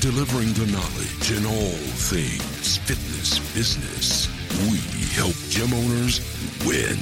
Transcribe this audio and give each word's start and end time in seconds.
delivering 0.00 0.50
the 0.54 0.66
knowledge 0.72 1.30
in 1.30 1.44
all 1.44 1.76
things 2.08 2.78
fitness 2.78 3.38
business. 3.54 4.28
We 4.70 4.78
help 5.14 5.34
gym 5.50 5.74
owners 5.74 6.20
win. 6.64 6.96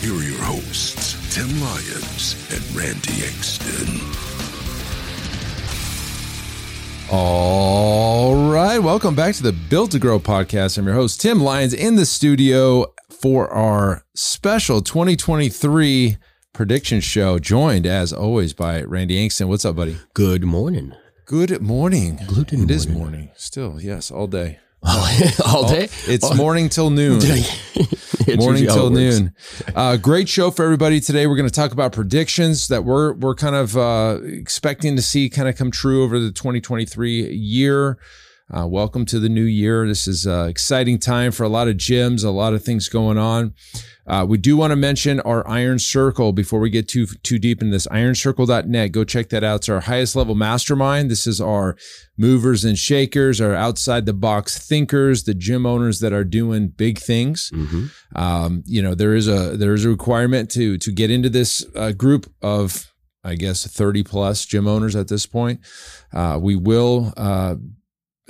Here 0.00 0.12
are 0.12 0.28
your 0.28 0.42
hosts, 0.42 1.14
Tim 1.32 1.48
Lyons 1.60 2.34
and 2.50 2.76
Randy 2.76 3.22
Engston. 3.22 4.02
All 7.12 8.50
right. 8.50 8.80
Welcome 8.80 9.14
back 9.14 9.36
to 9.36 9.44
the 9.44 9.52
Built 9.52 9.92
to 9.92 10.00
Grow 10.00 10.18
podcast. 10.18 10.78
I'm 10.78 10.86
your 10.86 10.96
host, 10.96 11.20
Tim 11.20 11.38
Lyons, 11.38 11.72
in 11.72 11.94
the 11.94 12.06
studio 12.06 12.92
for 13.08 13.48
our 13.50 14.04
special 14.16 14.80
2023 14.80 16.16
prediction 16.52 17.00
show, 17.00 17.38
joined 17.38 17.86
as 17.86 18.12
always 18.12 18.52
by 18.52 18.82
Randy 18.82 19.24
Engston. 19.24 19.46
What's 19.46 19.64
up, 19.64 19.76
buddy? 19.76 19.98
Good 20.14 20.42
morning. 20.42 20.92
Good 21.26 21.60
morning. 21.60 22.20
Good 22.32 22.52
It 22.52 22.70
is 22.70 22.86
morning. 22.86 23.02
morning. 23.02 23.30
Still, 23.34 23.80
yes, 23.80 24.12
all 24.12 24.28
day. 24.28 24.60
All 25.44 25.68
day? 25.68 25.88
It's 26.06 26.22
Oh, 26.22 26.34
morning 26.34 26.68
till 26.68 26.90
noon. 26.90 27.18
morning 28.36 28.66
till 28.66 28.90
noon. 28.90 29.34
Uh, 29.74 29.96
great 29.96 30.28
show 30.28 30.52
for 30.52 30.64
everybody 30.64 31.00
today. 31.00 31.26
We're 31.26 31.34
going 31.34 31.48
to 31.48 31.54
talk 31.54 31.72
about 31.72 31.90
predictions 31.90 32.68
that 32.68 32.84
we're 32.84 33.14
we're 33.14 33.34
kind 33.34 33.56
of 33.56 33.76
uh, 33.76 34.20
expecting 34.22 34.94
to 34.94 35.02
see 35.02 35.28
kind 35.28 35.48
of 35.48 35.56
come 35.56 35.72
true 35.72 36.04
over 36.04 36.20
the 36.20 36.30
2023 36.30 37.32
year. 37.34 37.98
Uh, 38.48 38.64
welcome 38.64 39.04
to 39.04 39.18
the 39.18 39.28
new 39.28 39.42
year. 39.42 39.88
This 39.88 40.06
is 40.06 40.24
an 40.24 40.48
exciting 40.48 41.00
time 41.00 41.32
for 41.32 41.42
a 41.42 41.48
lot 41.48 41.66
of 41.66 41.74
gyms, 41.76 42.24
a 42.24 42.30
lot 42.30 42.54
of 42.54 42.62
things 42.62 42.88
going 42.88 43.18
on. 43.18 43.54
Uh, 44.06 44.24
we 44.28 44.38
do 44.38 44.56
want 44.56 44.70
to 44.70 44.76
mention 44.76 45.18
our 45.20 45.46
Iron 45.48 45.80
Circle 45.80 46.32
before 46.32 46.60
we 46.60 46.70
get 46.70 46.86
too 46.86 47.06
too 47.24 47.40
deep 47.40 47.60
in 47.60 47.70
this. 47.70 47.88
IronCircle.net. 47.88 48.92
Go 48.92 49.02
check 49.02 49.30
that 49.30 49.42
out. 49.42 49.56
It's 49.56 49.68
our 49.68 49.80
highest 49.80 50.14
level 50.14 50.36
mastermind. 50.36 51.10
This 51.10 51.26
is 51.26 51.40
our 51.40 51.76
movers 52.16 52.64
and 52.64 52.78
shakers, 52.78 53.40
our 53.40 53.52
outside 53.52 54.06
the 54.06 54.12
box 54.12 54.64
thinkers, 54.64 55.24
the 55.24 55.34
gym 55.34 55.66
owners 55.66 55.98
that 55.98 56.12
are 56.12 56.22
doing 56.22 56.68
big 56.68 57.00
things. 57.00 57.50
Mhm. 57.52 57.90
Um, 58.14 58.62
you 58.64 58.80
know, 58.80 58.94
there 58.94 59.16
is 59.16 59.26
a 59.26 59.56
there 59.56 59.74
is 59.74 59.84
a 59.84 59.88
requirement 59.88 60.52
to 60.52 60.78
to 60.78 60.92
get 60.92 61.10
into 61.10 61.28
this 61.28 61.66
uh, 61.74 61.90
group 61.90 62.32
of 62.42 62.92
I 63.24 63.34
guess 63.34 63.66
30 63.66 64.04
plus 64.04 64.46
gym 64.46 64.68
owners 64.68 64.94
at 64.94 65.08
this 65.08 65.26
point. 65.26 65.58
Uh, 66.12 66.38
we 66.40 66.54
will 66.54 67.12
uh, 67.16 67.56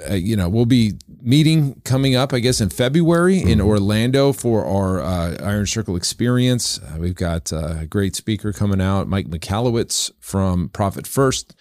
uh, 0.08 0.14
you 0.14 0.36
know, 0.36 0.48
we'll 0.48 0.66
be 0.66 0.92
meeting 1.22 1.80
coming 1.84 2.14
up, 2.14 2.32
I 2.34 2.40
guess, 2.40 2.60
in 2.60 2.68
February 2.68 3.38
in 3.38 3.60
Orlando 3.60 4.32
for 4.32 4.64
our 4.64 5.00
uh, 5.00 5.36
Iron 5.42 5.66
Circle 5.66 5.96
experience. 5.96 6.78
Uh, 6.78 6.98
we've 6.98 7.14
got 7.14 7.52
uh, 7.52 7.76
a 7.80 7.86
great 7.86 8.14
speaker 8.14 8.52
coming 8.52 8.80
out, 8.80 9.08
Mike 9.08 9.26
Michalowicz 9.26 10.10
from 10.20 10.68
Profit 10.68 11.06
First, 11.06 11.54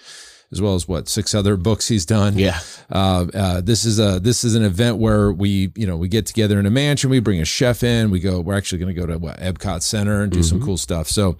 as 0.56 0.62
well 0.62 0.74
as 0.74 0.88
what 0.88 1.08
six 1.08 1.36
other 1.36 1.58
books 1.58 1.88
he's 1.88 2.06
done. 2.06 2.40
Yeah. 2.40 2.60
Uh, 2.90 3.28
uh, 3.34 3.62
this 3.62 3.86
is 3.86 4.00
a 4.00 4.20
this 4.20 4.44
is 4.44 4.56
an 4.56 4.64
event 4.64 4.98
where 4.98 5.32
we 5.32 5.72
you 5.76 5.86
know 5.86 5.98
we 5.98 6.08
get 6.08 6.26
together 6.26 6.60
in 6.60 6.66
a 6.66 6.70
mansion. 6.72 7.10
We 7.10 7.20
bring 7.20 7.42
a 7.42 7.46
chef 7.46 7.84
in. 7.84 8.10
We 8.10 8.20
go. 8.20 8.40
We're 8.40 8.56
actually 8.56 8.80
going 8.80 8.96
to 8.96 9.00
go 9.00 9.06
to 9.06 9.18
what 9.18 9.38
Epcot 9.40 9.84
Center 9.84 10.24
and 10.24 10.32
do 10.32 10.42
some 10.42 10.62
cool 10.62 10.78
stuff. 10.78 11.08
So, 11.08 11.38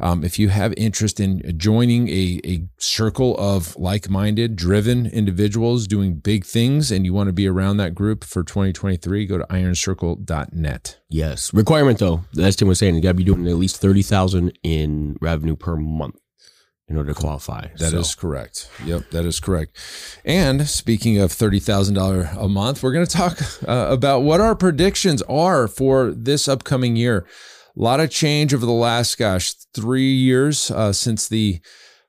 um, 0.00 0.24
if 0.24 0.38
you 0.38 0.48
have 0.48 0.74
interest 0.76 1.20
in 1.20 1.58
joining 1.58 2.08
a 2.08 2.40
a 2.44 2.68
circle 2.78 3.36
of 3.38 3.76
like 3.76 4.10
minded, 4.10 4.56
driven 4.56 5.06
individuals 5.06 5.86
doing 5.86 6.16
big 6.16 6.44
things, 6.44 6.90
and 6.90 7.04
you 7.04 7.14
want 7.14 7.28
to 7.28 7.32
be 7.32 7.46
around 7.46 7.76
that 7.76 7.94
group 7.94 8.24
for 8.24 8.42
2023, 8.42 9.26
go 9.26 9.38
to 9.38 9.44
IronCircle.net. 9.44 10.98
Yes. 11.08 11.54
Requirement 11.54 11.98
though, 11.98 12.24
as 12.38 12.56
Tim 12.56 12.68
was 12.68 12.78
saying, 12.78 12.96
you 12.96 13.00
got 13.00 13.10
to 13.10 13.14
be 13.14 13.24
doing 13.24 13.46
at 13.46 13.54
least 13.54 13.80
30,000 13.80 14.58
in 14.62 15.16
revenue 15.20 15.56
per 15.56 15.76
month 15.76 16.16
in 16.88 16.96
order 16.96 17.12
to 17.12 17.18
qualify. 17.20 17.66
That 17.78 17.92
is 17.92 18.10
So, 18.10 18.20
correct. 18.20 18.68
Yep, 18.84 19.10
that 19.10 19.24
is 19.24 19.40
correct. 19.40 19.76
And 20.24 20.68
speaking 20.68 21.18
of 21.18 21.32
thirty 21.32 21.58
thousand 21.58 21.94
dollar 21.94 22.30
a 22.38 22.48
month, 22.48 22.82
we're 22.82 22.92
going 22.92 23.06
to 23.06 23.16
talk 23.16 23.40
uh, 23.68 23.88
about 23.90 24.20
what 24.20 24.40
our 24.40 24.54
predictions 24.54 25.22
are 25.22 25.66
for 25.68 26.10
this 26.10 26.46
upcoming 26.48 26.96
year. 26.96 27.26
A 27.76 27.82
lot 27.82 28.00
of 28.00 28.10
change 28.10 28.54
over 28.54 28.64
the 28.64 28.72
last, 28.72 29.18
gosh, 29.18 29.52
three 29.74 30.12
years 30.14 30.70
uh, 30.70 30.92
since 30.92 31.28
the 31.28 31.60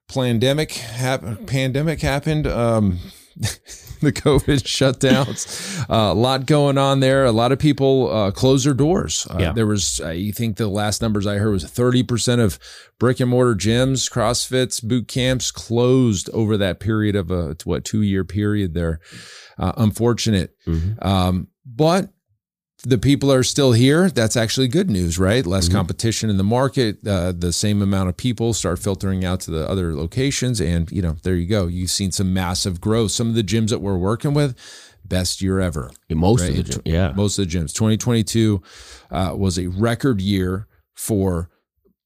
pandemic 0.07 0.71
hap- 0.73 1.45
pandemic 1.47 2.01
happened. 2.01 2.47
Um, 2.47 2.99
the 4.01 4.11
COVID 4.13 4.61
shutdowns, 4.63 5.79
uh, 5.89 6.11
a 6.11 6.13
lot 6.13 6.45
going 6.45 6.77
on 6.77 6.99
there. 6.99 7.25
A 7.25 7.31
lot 7.31 7.51
of 7.51 7.59
people 7.59 8.11
uh, 8.11 8.31
closed 8.31 8.65
their 8.65 8.73
doors. 8.73 9.27
Uh, 9.29 9.37
Yeah. 9.39 9.51
There 9.53 9.67
was, 9.67 9.99
I 10.01 10.31
think, 10.31 10.57
the 10.57 10.67
last 10.67 11.01
numbers 11.01 11.25
I 11.27 11.35
heard 11.37 11.51
was 11.51 11.63
thirty 11.65 12.03
percent 12.03 12.41
of 12.41 12.59
brick 12.99 13.19
and 13.19 13.29
mortar 13.29 13.55
gyms, 13.55 14.11
CrossFits, 14.11 14.83
boot 14.83 15.07
camps 15.07 15.51
closed 15.51 16.29
over 16.33 16.57
that 16.57 16.79
period 16.79 17.15
of 17.15 17.31
a 17.31 17.55
what 17.63 17.83
two 17.85 18.01
year 18.01 18.23
period 18.23 18.73
there. 18.73 18.99
Uh, 19.57 19.73
unfortunate, 19.77 20.55
Mhm. 20.67 21.03
um, 21.05 21.47
but 21.65 22.09
the 22.83 22.97
people 22.97 23.31
are 23.31 23.43
still 23.43 23.71
here. 23.71 24.09
That's 24.09 24.37
actually 24.37 24.67
good 24.67 24.89
news, 24.89 25.17
right? 25.17 25.45
Less 25.45 25.67
Mhm. 25.67 25.71
competition 25.73 26.29
in 26.29 26.37
the 26.37 26.43
market. 26.43 27.05
Uh, 27.05 27.31
the 27.31 27.51
same 27.51 27.81
amount 27.81 28.09
of 28.09 28.17
people 28.17 28.53
start 28.53 28.79
filtering 28.79 29.25
out 29.25 29.39
to 29.41 29.51
the 29.51 29.67
other 29.67 29.95
locations, 29.95 30.61
and 30.61 30.91
you 30.91 31.01
know, 31.01 31.15
there 31.23 31.35
you 31.35 31.47
go. 31.47 31.67
You've 31.67 31.89
seen 31.91 32.11
some 32.11 32.33
massive 32.33 32.79
growth. 32.79 33.11
Some 33.11 33.29
of 33.29 33.35
the 33.35 33.43
gyms 33.43 33.69
that 33.69 33.79
we're 33.81 33.97
working 33.97 34.33
with, 34.33 34.55
best 35.07 35.41
year 35.41 35.59
ever. 35.59 35.89
most 36.09 36.41
Right. 36.41 36.51
of 36.51 36.57
the 36.57 36.63
gym, 36.63 36.81
yeah. 36.85 37.13
Most 37.15 37.39
of 37.39 37.49
the 37.49 37.57
gyms. 37.57 37.73
2022 37.73 38.61
uh, 39.11 39.33
was 39.35 39.57
a 39.57 39.67
record 39.67 40.21
year 40.21 40.67
for 40.93 41.49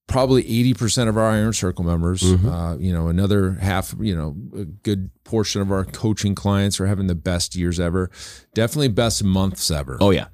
probably 0.08 0.44
80% 0.44 1.08
of 1.10 1.18
our 1.18 1.30
Iron 1.32 1.54
Circle 1.54 1.86
members. 1.86 2.22
Mhm. 2.22 2.46
Uh, 2.46 2.78
you 2.78 2.92
know, 2.92 3.08
another 3.08 3.54
half, 3.62 3.96
you 4.00 4.14
know, 4.16 4.36
a 4.56 4.66
good 4.66 5.10
portion 5.24 5.62
of 5.62 5.72
our 5.72 5.86
coaching 5.86 6.36
clients 6.36 6.80
are 6.82 6.86
having 6.88 7.08
the 7.08 7.16
best 7.16 7.56
years 7.56 7.80
ever. 7.80 8.10
Definitely 8.54 8.90
best 8.90 9.24
months 9.24 9.72
ever. 9.72 9.98
Oh 10.02 10.10
yeah. 10.12 10.28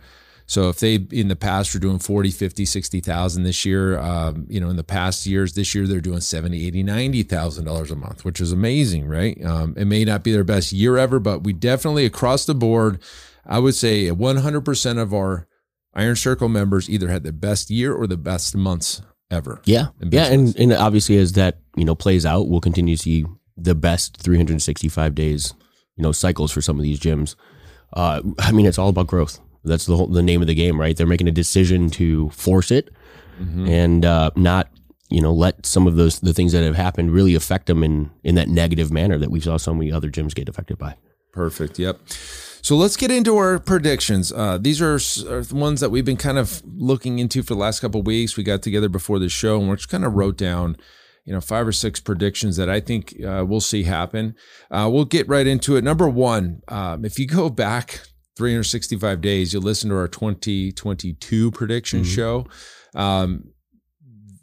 So 0.49 0.69
if 0.69 0.79
they 0.79 0.95
in 0.95 1.27
the 1.27 1.35
past 1.35 1.73
were 1.73 1.79
doing 1.79 1.99
40, 1.99 2.31
50, 2.31 2.63
60,000 2.65 3.43
this 3.43 3.65
year, 3.65 3.99
um, 3.99 4.47
you 4.49 4.61
know, 4.61 4.69
in 4.69 4.77
the 4.77 4.83
past 4.83 5.25
years, 5.25 5.53
this 5.53 5.75
year 5.75 5.85
they're 5.85 5.99
doing 5.99 6.21
70, 6.21 6.65
80, 6.67 6.83
90,000 6.83 7.65
dollars 7.65 7.91
a 7.91 7.95
month, 7.97 8.23
which 8.23 8.39
is 8.39 8.53
amazing, 8.53 9.07
right? 9.07 9.43
Um, 9.43 9.73
it 9.77 9.85
may 9.85 10.05
not 10.05 10.23
be 10.23 10.31
their 10.31 10.45
best 10.45 10.71
year 10.71 10.97
ever, 10.97 11.19
but 11.19 11.43
we 11.43 11.51
definitely 11.51 12.05
across 12.05 12.45
the 12.45 12.55
board, 12.55 12.99
I 13.45 13.59
would 13.59 13.75
say 13.75 14.07
100% 14.07 14.97
of 14.97 15.13
our 15.13 15.47
Iron 15.93 16.15
Circle 16.15 16.47
members 16.47 16.89
either 16.89 17.09
had 17.09 17.23
the 17.23 17.33
best 17.33 17.69
year 17.69 17.93
or 17.93 18.07
the 18.07 18.17
best 18.17 18.55
months 18.55 19.01
ever. 19.29 19.61
Yeah. 19.65 19.87
Yeah. 20.01 20.27
And, 20.27 20.55
and 20.55 20.71
obviously 20.71 21.17
as 21.17 21.33
that, 21.33 21.57
you 21.75 21.83
know, 21.83 21.95
plays 21.95 22.25
out, 22.25 22.47
we'll 22.47 22.61
continue 22.61 22.95
to 22.95 23.01
see 23.01 23.25
the 23.57 23.75
best 23.75 24.15
365 24.17 25.13
days, 25.13 25.53
you 25.97 26.03
know, 26.03 26.13
cycles 26.13 26.51
for 26.53 26.61
some 26.61 26.77
of 26.77 26.83
these 26.83 26.99
gyms. 26.99 27.35
Uh, 27.91 28.21
I 28.39 28.53
mean, 28.53 28.65
it's 28.65 28.77
all 28.77 28.89
about 28.89 29.07
growth. 29.07 29.41
That's 29.67 29.85
the 29.85 29.95
whole, 29.97 30.07
the 30.07 30.23
name 30.23 30.41
of 30.41 30.47
the 30.47 30.55
game, 30.55 30.79
right? 30.79 30.95
They're 30.97 31.05
making 31.07 31.27
a 31.27 31.31
decision 31.31 31.89
to 31.91 32.29
force 32.31 32.71
it 32.71 32.89
Mhm. 33.41 33.69
and 33.69 34.03
uh, 34.05 34.31
not 34.35 34.69
you 35.09 35.21
know 35.21 35.31
let 35.31 35.65
some 35.65 35.85
of 35.87 35.95
those 35.95 36.19
the 36.21 36.33
things 36.33 36.51
that 36.53 36.63
have 36.63 36.75
happened 36.75 37.11
really 37.13 37.35
affect 37.35 37.67
them 37.67 37.83
in 37.83 38.09
in 38.23 38.33
that 38.35 38.49
negative 38.49 38.91
manner 38.91 39.17
that 39.19 39.29
we 39.29 39.39
saw 39.39 39.57
so 39.57 39.73
many 39.73 39.91
other 39.91 40.09
gyms 40.09 40.33
get 40.33 40.49
affected 40.49 40.77
by. 40.79 40.95
Perfect. 41.31 41.77
Yep. 41.77 41.99
So 42.63 42.75
let's 42.75 42.97
get 42.97 43.11
into 43.11 43.37
our 43.37 43.59
predictions. 43.59 44.31
Uh, 44.33 44.57
these 44.59 44.81
are, 44.81 44.95
are 44.95 45.43
the 45.43 45.55
ones 45.55 45.79
that 45.81 45.89
we've 45.91 46.03
been 46.03 46.17
kind 46.17 46.37
of 46.39 46.63
looking 46.65 47.19
into 47.19 47.43
for 47.43 47.53
the 47.53 47.59
last 47.59 47.79
couple 47.79 48.01
of 48.01 48.07
weeks. 48.07 48.35
We 48.35 48.43
got 48.43 48.61
together 48.63 48.89
before 48.89 49.19
the 49.19 49.29
show 49.29 49.59
and 49.59 49.69
we 49.69 49.75
just 49.75 49.87
kind 49.89 50.03
of 50.03 50.13
wrote 50.15 50.35
down, 50.35 50.75
you 51.23 51.31
know, 51.33 51.39
five 51.39 51.65
or 51.67 51.71
six 51.71 51.99
predictions 52.01 52.57
that 52.57 52.69
I 52.69 52.79
think 52.81 53.15
uh, 53.23 53.45
we'll 53.47 53.61
see 53.61 53.83
happen. 53.83 54.35
Uh, 54.71 54.89
we'll 54.91 55.05
get 55.05 55.29
right 55.29 55.45
into 55.47 55.77
it. 55.77 55.83
Number 55.83 56.09
one, 56.09 56.63
um, 56.67 57.05
if 57.05 57.19
you 57.19 57.27
go 57.27 57.49
back 57.49 58.01
365 58.37 59.19
days, 59.21 59.51
you'll 59.53 59.61
listen 59.63 59.89
to 59.89 59.95
our 59.97 60.07
2022 60.07 61.51
prediction 61.51 62.03
Mhm. 62.03 62.05
show. 62.05 62.47
Um, 62.95 63.49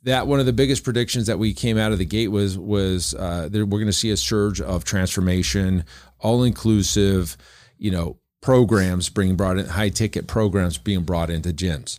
that 0.03 0.27
one 0.27 0.39
of 0.39 0.45
the 0.47 0.53
biggest 0.53 0.85
predictions 0.85 1.27
that 1.29 1.39
we 1.39 1.55
came 1.55 1.79
out 1.79 1.93
of 1.93 1.99
the 1.99 2.05
gate 2.05 2.29
was 2.29 2.59
was 2.59 3.15
uh, 3.15 3.49
that 3.51 3.59
we're 3.67 3.79
going 3.79 3.87
to 3.87 3.93
see 3.93 4.11
a 4.11 4.17
surge 4.17 4.61
of 4.61 4.85
transformation, 4.85 5.85
all 6.21 6.43
inclusive, 6.45 7.37
you 7.79 7.91
know, 7.91 8.19
programs 8.43 9.09
being 9.09 9.35
brought 9.37 9.59
in, 9.59 9.65
high 9.67 9.89
ticket 9.89 10.27
programs 10.27 10.77
being 10.77 11.03
brought 11.03 11.31
into 11.31 11.51
gyms. 11.55 11.99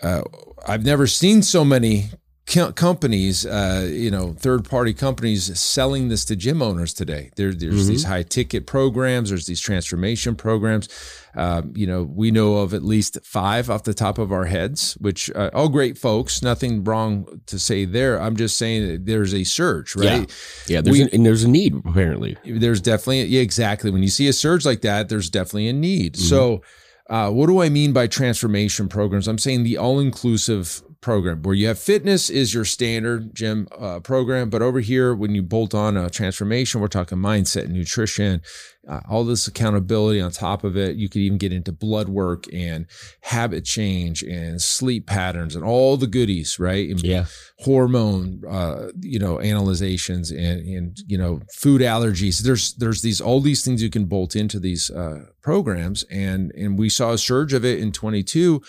Uh, 0.00 0.22
I've 0.66 0.84
never 0.84 1.06
seen 1.06 1.42
so 1.42 1.62
many 1.62 2.10
co- 2.50 2.72
companies, 2.72 3.46
uh, 3.46 3.88
you 3.90 4.10
know, 4.10 4.32
third 4.38 4.68
party 4.68 4.92
companies 4.92 5.58
selling 5.58 6.08
this 6.08 6.24
to 6.26 6.36
gym 6.36 6.60
owners 6.60 6.92
today. 6.92 7.30
There, 7.36 7.52
there's 7.54 7.86
these 7.86 8.04
high 8.04 8.22
ticket 8.24 8.66
programs, 8.66 9.30
there's 9.30 9.46
these 9.46 9.60
transformation 9.60 10.34
programs. 10.36 10.88
Um, 11.36 11.72
you 11.76 11.86
know, 11.86 12.02
we 12.02 12.32
know 12.32 12.56
of 12.56 12.74
at 12.74 12.82
least 12.82 13.16
five 13.22 13.70
off 13.70 13.84
the 13.84 13.94
top 13.94 14.18
of 14.18 14.32
our 14.32 14.46
heads, 14.46 14.94
which 15.00 15.30
uh, 15.36 15.50
all 15.54 15.68
great 15.68 15.96
folks. 15.96 16.42
Nothing 16.42 16.82
wrong 16.82 17.40
to 17.46 17.58
say 17.58 17.84
there. 17.84 18.20
I'm 18.20 18.34
just 18.36 18.58
saying 18.58 19.04
there's 19.04 19.32
a 19.32 19.44
surge, 19.44 19.94
right? 19.94 20.28
Yeah, 20.66 20.80
there's 20.80 20.98
We- 20.98 21.04
a, 21.04 21.08
and 21.12 21.24
there's 21.24 21.44
a 21.44 21.48
need 21.48 21.74
apparently. 21.86 22.36
there's 22.44 22.80
definitely 22.80 23.24
yeah 23.26 23.40
exactly 23.42 23.90
when 23.92 24.02
you 24.02 24.08
see 24.08 24.26
a 24.28 24.32
surge 24.32 24.66
like 24.66 24.80
that 24.82 25.08
there's 25.08 25.30
definitely 25.30 25.68
a 25.68 25.72
need 25.72 26.16
so 26.16 26.62
uh, 27.08 27.30
what 27.30 27.46
do 27.46 27.60
i 27.62 27.68
mean 27.68 27.92
by 27.92 28.06
transformation 28.06 28.88
programs 28.88 29.26
i'm 29.28 29.38
saying 29.38 29.62
the 29.64 29.76
all-inclusive 29.76 30.82
program. 31.00 31.42
Where 31.42 31.54
you 31.54 31.66
have 31.68 31.78
fitness 31.78 32.28
is 32.30 32.52
your 32.52 32.64
standard 32.64 33.34
gym 33.34 33.68
uh, 33.78 34.00
program 34.00 34.50
but 34.50 34.60
over 34.62 34.80
here 34.80 35.14
when 35.14 35.34
you 35.34 35.42
bolt 35.42 35.74
on 35.74 35.96
a 35.96 36.10
transformation 36.10 36.80
we're 36.80 36.88
talking 36.88 37.18
mindset 37.18 37.68
nutrition 37.68 38.42
uh, 38.88 39.00
all 39.10 39.24
this 39.24 39.46
accountability 39.46 40.20
on 40.20 40.30
top 40.30 40.64
of 40.64 40.74
it. 40.76 40.96
You 40.96 41.08
could 41.08 41.20
even 41.20 41.36
get 41.38 41.52
into 41.52 41.70
blood 41.70 42.08
work 42.08 42.44
and 42.52 42.86
habit 43.20 43.64
change 43.64 44.22
and 44.22 44.60
sleep 44.60 45.06
patterns 45.06 45.54
and 45.54 45.64
all 45.64 45.96
the 45.96 46.06
goodies 46.06 46.58
right? 46.58 46.88
And 46.88 47.00
Yeah. 47.02 47.26
hormone 47.60 48.42
uh 48.48 48.88
you 49.00 49.18
know 49.18 49.40
analyzations 49.40 50.30
and 50.30 50.60
and 50.66 50.98
you 51.06 51.18
know 51.18 51.40
food 51.54 51.80
allergies. 51.80 52.38
There's 52.42 52.74
there's 52.74 53.02
these 53.02 53.20
all 53.20 53.40
these 53.40 53.64
things 53.64 53.82
you 53.82 53.90
can 53.90 54.06
bolt 54.06 54.34
into 54.34 54.58
these 54.58 54.90
uh 54.90 55.26
programs. 55.42 56.02
And 56.10 56.52
and 56.52 56.78
we 56.78 56.88
saw 56.88 57.12
a 57.12 57.18
surge 57.18 57.52
of 57.52 57.64
it 57.64 57.78
in 57.80 57.92
22 57.92 58.62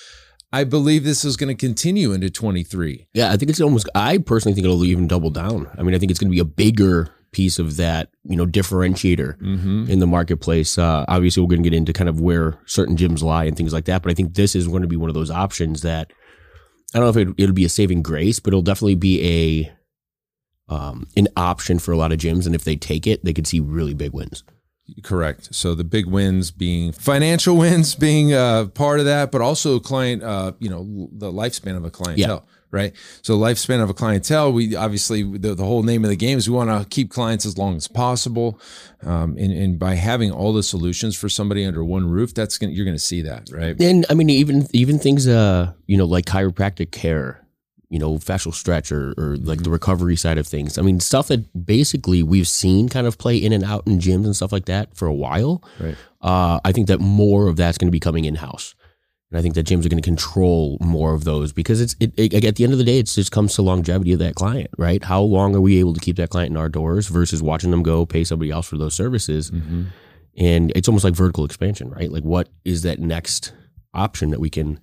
i 0.51 0.63
believe 0.63 1.03
this 1.03 1.23
is 1.23 1.37
going 1.37 1.47
to 1.47 1.55
continue 1.55 2.11
into 2.11 2.29
23 2.29 3.07
Yeah, 3.13 3.31
I 3.31 3.37
think 3.37 3.49
it's 3.49 3.61
almost. 3.61 3.89
I 3.95 4.17
personally 4.17 4.53
think 4.55 4.65
it'll 4.65 4.83
even 4.85 5.07
double 5.07 5.29
down. 5.29 5.69
I 5.77 5.83
mean, 5.83 5.95
I 5.95 5.99
think 5.99 6.11
it's 6.11 6.19
going 6.19 6.29
to 6.29 6.35
be 6.35 6.39
a 6.39 6.45
bigger 6.45 7.13
piece 7.31 7.59
of 7.59 7.77
that, 7.77 8.09
you 8.23 8.35
know, 8.35 8.45
differentiator 8.45 9.37
mm-hmm. 9.39 9.89
in 9.89 9.99
the 9.99 10.07
marketplace. 10.07 10.77
Uh, 10.77 11.05
obviously, 11.07 11.41
we're 11.41 11.49
going 11.49 11.63
to 11.63 11.69
get 11.69 11.77
into 11.77 11.93
kind 11.93 12.09
of 12.09 12.19
where 12.19 12.59
certain 12.65 12.97
gyms 12.97 13.21
lie 13.21 13.45
and 13.45 13.55
things 13.55 13.73
like 13.73 13.85
that. 13.85 14.01
But 14.01 14.11
I 14.11 14.15
think 14.15 14.33
this 14.33 14.55
is 14.55 14.67
going 14.67 14.81
to 14.81 14.87
be 14.87 14.95
one 14.95 15.09
of 15.09 15.13
those 15.13 15.31
options 15.31 15.81
that 15.81 16.11
I 16.93 16.99
don't 16.99 17.05
know 17.05 17.21
if 17.21 17.27
it, 17.27 17.33
it'll 17.37 17.55
be 17.55 17.65
a 17.65 17.69
saving 17.69 18.01
grace, 18.01 18.39
but 18.39 18.49
it'll 18.49 18.61
definitely 18.61 18.95
be 18.95 19.67
a 20.69 20.73
um, 20.73 21.07
an 21.17 21.27
option 21.35 21.79
for 21.79 21.91
a 21.91 21.97
lot 21.97 22.11
of 22.11 22.19
gyms. 22.19 22.45
And 22.45 22.55
if 22.55 22.63
they 22.63 22.75
take 22.75 23.07
it, 23.07 23.23
they 23.23 23.33
could 23.33 23.47
see 23.47 23.59
really 23.59 23.93
big 23.93 24.13
wins. 24.13 24.43
Correct. 25.03 25.53
So 25.53 25.75
the 25.75 25.83
big 25.83 26.05
wins 26.05 26.51
being 26.51 26.91
financial 26.91 27.57
wins 27.63 27.95
being 27.95 28.33
uh 28.33 28.67
part 28.67 28.99
of 28.99 29.05
that 29.05 29.31
but 29.31 29.41
also 29.41 29.79
client 29.79 30.23
uh 30.23 30.53
you 30.59 30.69
know 30.69 31.09
the 31.11 31.31
lifespan 31.31 31.77
of 31.77 31.85
a 31.85 31.91
clientele 31.91 32.45
right? 32.71 32.93
So 33.21 33.37
lifespan 33.37 33.83
of 33.83 33.89
a 33.89 33.93
clientele 33.93 34.51
we 34.53 34.75
obviously 34.75 35.23
the, 35.23 35.53
the 35.55 35.65
whole 35.65 35.83
name 35.83 36.03
of 36.03 36.09
the 36.09 36.15
game 36.15 36.37
is 36.37 36.49
we 36.49 36.55
want 36.55 36.69
to 36.69 36.87
keep 36.89 37.09
clients 37.11 37.45
as 37.45 37.57
long 37.57 37.75
as 37.75 37.87
possible 37.87 38.59
um, 39.03 39.37
and, 39.37 39.51
and 39.51 39.77
by 39.77 39.95
having 39.95 40.31
all 40.31 40.53
the 40.53 40.63
solutions 40.63 41.15
for 41.17 41.27
somebody 41.29 41.65
under 41.65 41.83
one 41.83 42.09
roof 42.09 42.33
that's 42.33 42.57
gonna 42.57 42.71
you're 42.71 42.85
gonna 42.85 42.97
see 42.97 43.21
that 43.21 43.49
right? 43.51 43.79
And 43.81 44.05
I 44.09 44.13
mean, 44.13 44.29
even 44.29 44.67
even 44.71 44.99
things, 44.99 45.27
uh, 45.27 45.73
you 45.87 45.97
know, 45.97 46.05
like 46.05 46.25
chiropractic 46.25 46.91
care, 46.91 47.45
you 47.91 47.99
know, 47.99 48.13
fascial 48.17 48.53
stretch 48.53 48.91
or, 48.91 49.13
or 49.17 49.35
like 49.37 49.63
the 49.63 49.69
recovery 49.69 50.15
side 50.15 50.37
of 50.37 50.47
things. 50.47 50.77
I 50.77 50.81
mean, 50.81 50.99
stuff 51.01 51.27
that 51.27 51.65
basically 51.65 52.23
we've 52.23 52.47
seen 52.47 52.87
kind 52.89 53.05
of 53.05 53.17
play 53.17 53.35
in 53.35 53.51
and 53.51 53.63
out 53.65 53.85
in 53.85 53.99
gyms 53.99 54.25
and 54.25 54.35
stuff 54.35 54.53
like 54.53 54.65
that 54.65 54.95
for 54.95 55.07
a 55.07 55.13
while. 55.13 55.61
Right. 55.79 55.95
Uh, 56.21 56.59
I 56.63 56.71
think 56.71 56.87
that 56.87 56.99
more 57.01 57.47
of 57.49 57.57
that's 57.57 57.77
going 57.77 57.89
to 57.89 57.91
be 57.91 57.99
coming 57.99 58.23
in 58.25 58.35
house. 58.35 58.73
And 59.29 59.37
I 59.37 59.41
think 59.41 59.55
that 59.55 59.65
gyms 59.65 59.85
are 59.85 59.89
going 59.89 60.01
to 60.01 60.07
control 60.07 60.77
more 60.79 61.13
of 61.13 61.25
those 61.25 61.51
because 61.53 61.81
it's 61.81 61.95
it, 61.99 62.13
it, 62.17 62.45
at 62.45 62.55
the 62.55 62.63
end 62.63 62.71
of 62.73 62.79
the 62.79 62.85
day, 62.85 62.99
it 62.99 63.07
just 63.07 63.31
comes 63.31 63.55
to 63.55 63.61
longevity 63.61 64.13
of 64.13 64.19
that 64.19 64.35
client, 64.35 64.69
right? 64.77 65.03
How 65.03 65.21
long 65.21 65.53
are 65.55 65.61
we 65.61 65.77
able 65.79 65.93
to 65.93 65.99
keep 65.99 66.15
that 66.15 66.29
client 66.29 66.51
in 66.51 66.57
our 66.57 66.69
doors 66.69 67.07
versus 67.09 67.41
watching 67.43 67.71
them 67.71 67.83
go 67.83 68.05
pay 68.05 68.23
somebody 68.23 68.51
else 68.51 68.67
for 68.67 68.77
those 68.77 68.93
services? 68.93 69.51
Mhm. 69.51 69.87
and 70.37 70.71
it's 70.75 70.87
almost 70.87 71.03
like 71.03 71.13
vertical 71.13 71.43
expansion, 71.43 71.89
right? 71.89 72.09
Like, 72.09 72.23
what 72.23 72.47
is 72.63 72.83
that 72.83 72.99
next 72.99 73.51
option 73.93 74.29
that 74.29 74.39
we 74.39 74.49
can 74.49 74.79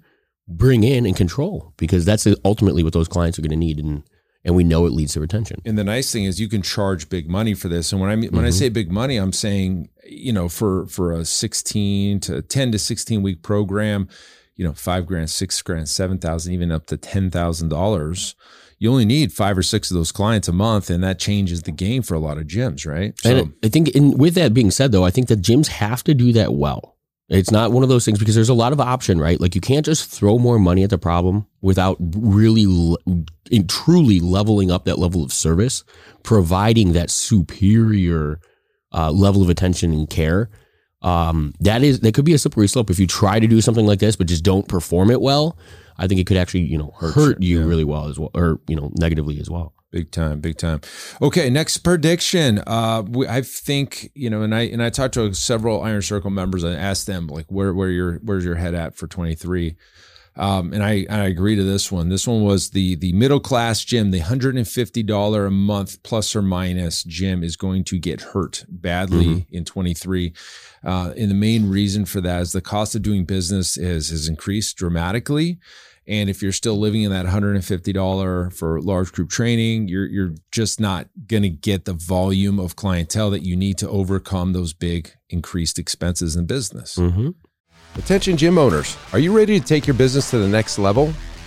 bring 0.49 0.83
in 0.83 1.07
and 1.07 1.15
control? 1.15 1.73
Because 1.77 2.05
that's 2.05 2.27
ultimately 2.45 2.83
what 2.83 2.93
those 2.95 3.09
clients 3.09 3.39
are 3.39 3.43
going 3.43 3.51
to 3.51 3.57
need, 3.57 3.79
and 3.79 4.03
and 4.45 4.55
we 4.57 4.65
know 4.65 4.87
it 4.87 4.93
leads 4.93 5.13
to 5.15 5.21
retention. 5.21 5.61
And 5.65 5.77
the 5.77 5.85
nice 5.85 6.13
thing 6.13 6.25
is 6.25 6.41
you 6.41 6.49
can 6.49 6.63
charge 6.63 7.09
big 7.09 7.29
money 7.29 7.55
for 7.55 7.69
this. 7.69 7.93
And 7.93 8.01
when 8.01 8.09
I 8.11 8.17
mean, 8.17 8.31
when 8.31 8.45
I 8.45 8.49
Mhm. 8.49 8.55
say 8.55 8.69
big 8.69 8.91
money, 8.91 9.17
I'm 9.17 9.33
saying, 9.33 9.89
you 10.09 10.33
know, 10.33 10.49
for 10.49 10.87
for 10.87 11.13
a 11.13 11.25
16 11.25 12.21
to 12.21 12.43
10 12.43 12.73
to 12.73 12.79
16 12.79 13.23
week 13.23 13.43
program, 13.43 14.09
you 14.57 14.65
know, 14.65 14.73
five 14.73 15.07
grand, 15.07 15.29
six 15.31 15.61
grand, 15.63 15.89
seven 15.89 16.19
thousand, 16.19 16.53
even 16.55 16.71
up 16.73 16.87
to 16.87 16.97
ten 16.97 17.31
thousand 17.31 17.69
dollars. 17.69 18.35
You 18.81 18.91
only 18.93 19.05
need 19.05 19.33
five 19.33 19.59
or 19.59 19.63
six 19.65 19.91
of 19.91 19.97
those 19.97 20.13
clients 20.13 20.47
a 20.47 20.53
month, 20.53 20.89
and 20.89 21.03
that 21.03 21.19
changes 21.19 21.63
the 21.63 21.73
game 21.73 22.01
for 22.03 22.15
a 22.15 22.21
lot 22.21 22.39
of 22.39 22.45
gyms, 22.47 22.87
right? 22.87 23.13
and 23.25 23.53
I 23.65 23.69
think, 23.69 23.89
in, 23.89 24.17
with 24.17 24.35
that 24.35 24.55
being 24.55 24.71
said, 24.71 24.93
though, 24.93 25.05
I 25.05 25.11
think 25.11 25.27
that 25.29 25.43
gyms 25.43 25.67
have 25.67 26.05
to 26.05 26.15
do 26.15 26.33
that 26.35 26.55
well. 26.55 26.97
It's 27.29 27.51
not 27.51 27.73
one 27.73 27.83
of 27.83 27.91
those 27.91 28.07
things 28.07 28.19
because 28.19 28.35
there's 28.35 28.49
a 28.49 28.55
lot 28.55 28.73
of 28.73 28.81
option, 28.81 29.21
right? 29.21 29.39
Like 29.39 29.55
you 29.55 29.61
can't 29.61 29.85
just 29.85 30.11
throw 30.11 30.39
more 30.39 30.59
money 30.59 30.83
at 30.83 30.89
the 30.89 30.97
problem 30.97 31.47
without 31.61 31.99
really, 32.01 32.97
truly 33.69 34.19
leveling 34.21 34.71
up 34.71 34.85
that 34.87 34.99
level 34.99 35.23
of 35.23 35.33
service, 35.33 35.85
providing 36.23 36.95
that 36.95 37.11
superior 37.11 38.41
uh, 38.95 39.11
level 39.11 39.43
of 39.43 39.51
attention 39.51 39.93
and 39.93 40.09
care. 40.09 40.49
Um, 41.03 41.53
that 41.61 41.83
is 41.83 42.01
that 42.01 42.15
could 42.15 42.25
be 42.25 42.35
a 42.35 42.39
slippery 42.39 42.67
slope 42.67 42.91
if 42.91 42.99
you 42.99 43.07
try 43.07 43.39
to 43.39 43.47
do 43.47 43.61
something 43.61 43.87
like 43.87 44.01
this, 44.01 44.17
but 44.17 44.27
just 44.27 44.43
don't 44.43 44.67
perform 44.67 45.11
it 45.11 45.21
well. 45.21 45.59
I 45.99 46.07
think 46.07 46.21
it 46.21 46.27
could 46.27 46.37
actually, 46.37 46.63
you 46.63 46.79
know, 46.79 46.95
hurt, 46.99 47.15
Hurt 47.15 47.43
you, 47.43 47.57
you 47.57 47.61
yeah. 47.61 47.69
really 47.69 47.85
well 47.85 48.09
as 48.09 48.19
well, 48.19 48.31
or 48.35 48.61
you 48.69 48.75
know, 48.75 48.91
negatively 48.97 49.39
as 49.39 49.51
well. 49.51 49.75
Big 49.91 50.11
time, 50.11 50.41
big 50.41 50.59
time. 50.59 50.83
Okay, 51.23 51.49
next 51.49 51.79
prediction. 51.79 52.63
Uh, 52.67 53.03
we, 53.09 53.27
I 53.27 53.41
think 53.41 54.11
you 54.15 54.29
know, 54.29 54.43
and 54.43 54.55
I 54.55 54.63
and 54.63 54.83
I 54.83 54.91
talked 54.91 55.15
to 55.15 55.33
several 55.33 55.83
Iron 55.83 56.03
Circle 56.03 56.31
members 56.31 56.63
and 56.63 56.77
asked 56.77 57.07
them 57.07 57.27
like, 57.27 57.47
where 57.49 57.73
where 57.73 57.89
your 57.89 58.17
where's 58.17 58.45
your 58.45 58.57
head 58.57 58.75
at 58.75 58.97
for 58.97 59.07
twenty 59.07 59.35
three. 59.35 59.77
Um, 60.37 60.73
and 60.73 60.85
I, 60.85 61.05
I 61.11 61.25
agree 61.25 61.57
to 61.57 61.65
this 61.65 61.91
one. 61.91 62.11
This 62.11 62.29
one 62.29 62.45
was 62.45 62.71
the 62.71 62.95
the 62.97 63.13
middle 63.13 63.41
class 63.41 63.83
gym, 63.83 64.11
the 64.13 64.21
hundred 64.21 64.57
and 64.57 64.69
fifty 64.69 65.03
dollar 65.03 65.47
a 65.47 65.51
month 65.51 66.03
plus 66.03 66.37
or 66.37 66.43
minus 66.43 67.03
gym 67.03 67.43
is 67.43 67.57
going 67.57 67.83
to 67.85 67.99
get 67.99 68.21
hurt 68.21 68.65
badly 68.69 69.47
in 69.51 69.65
twenty 69.65 69.95
three. 69.95 70.35
Uh, 70.85 71.13
and 71.17 71.31
the 71.31 71.35
main 71.35 71.69
reason 71.69 72.05
for 72.05 72.21
that 72.21 72.43
is 72.43 72.53
the 72.53 72.61
cost 72.61 72.95
of 72.95 73.03
doing 73.03 73.25
business 73.25 73.77
is 73.77 74.11
has 74.11 74.29
increased 74.29 74.77
dramatically. 74.77 75.59
And 76.09 76.31
if 76.31 76.43
you're 76.43 76.53
still 76.53 76.79
living 76.79 77.03
in 77.03 77.11
that 77.11 77.27
$150 77.27 78.53
for 78.55 78.81
large 78.81 79.13
group 79.13 79.29
training, 79.29 79.89
you're 79.89 80.07
you're 80.07 80.35
just 80.51 80.81
not 80.81 81.09
going 81.27 81.43
to 81.43 81.51
get 81.51 81.85
the 81.85 81.93
volume 81.93 82.59
of 82.59 82.77
clientele 82.77 83.31
that 83.31 83.43
you 83.43 83.55
need 83.57 83.77
to 83.79 83.89
overcome 83.89 84.55
those 84.55 84.73
big 84.73 85.13
increased 85.29 85.79
expenses 85.79 86.35
in 86.35 86.47
business. 86.47 86.97
Mm-hmm. 86.97 87.31
Attention 87.97 88.37
gym 88.37 88.59
owners, 88.59 88.97
are 89.13 89.19
you 89.19 89.37
ready 89.37 89.61
to 89.61 89.67
take 89.67 89.87
your 89.87 89.95
business 89.95 90.31
to 90.31 90.39
the 90.39 90.49
next 90.49 90.79
level? 90.79 91.13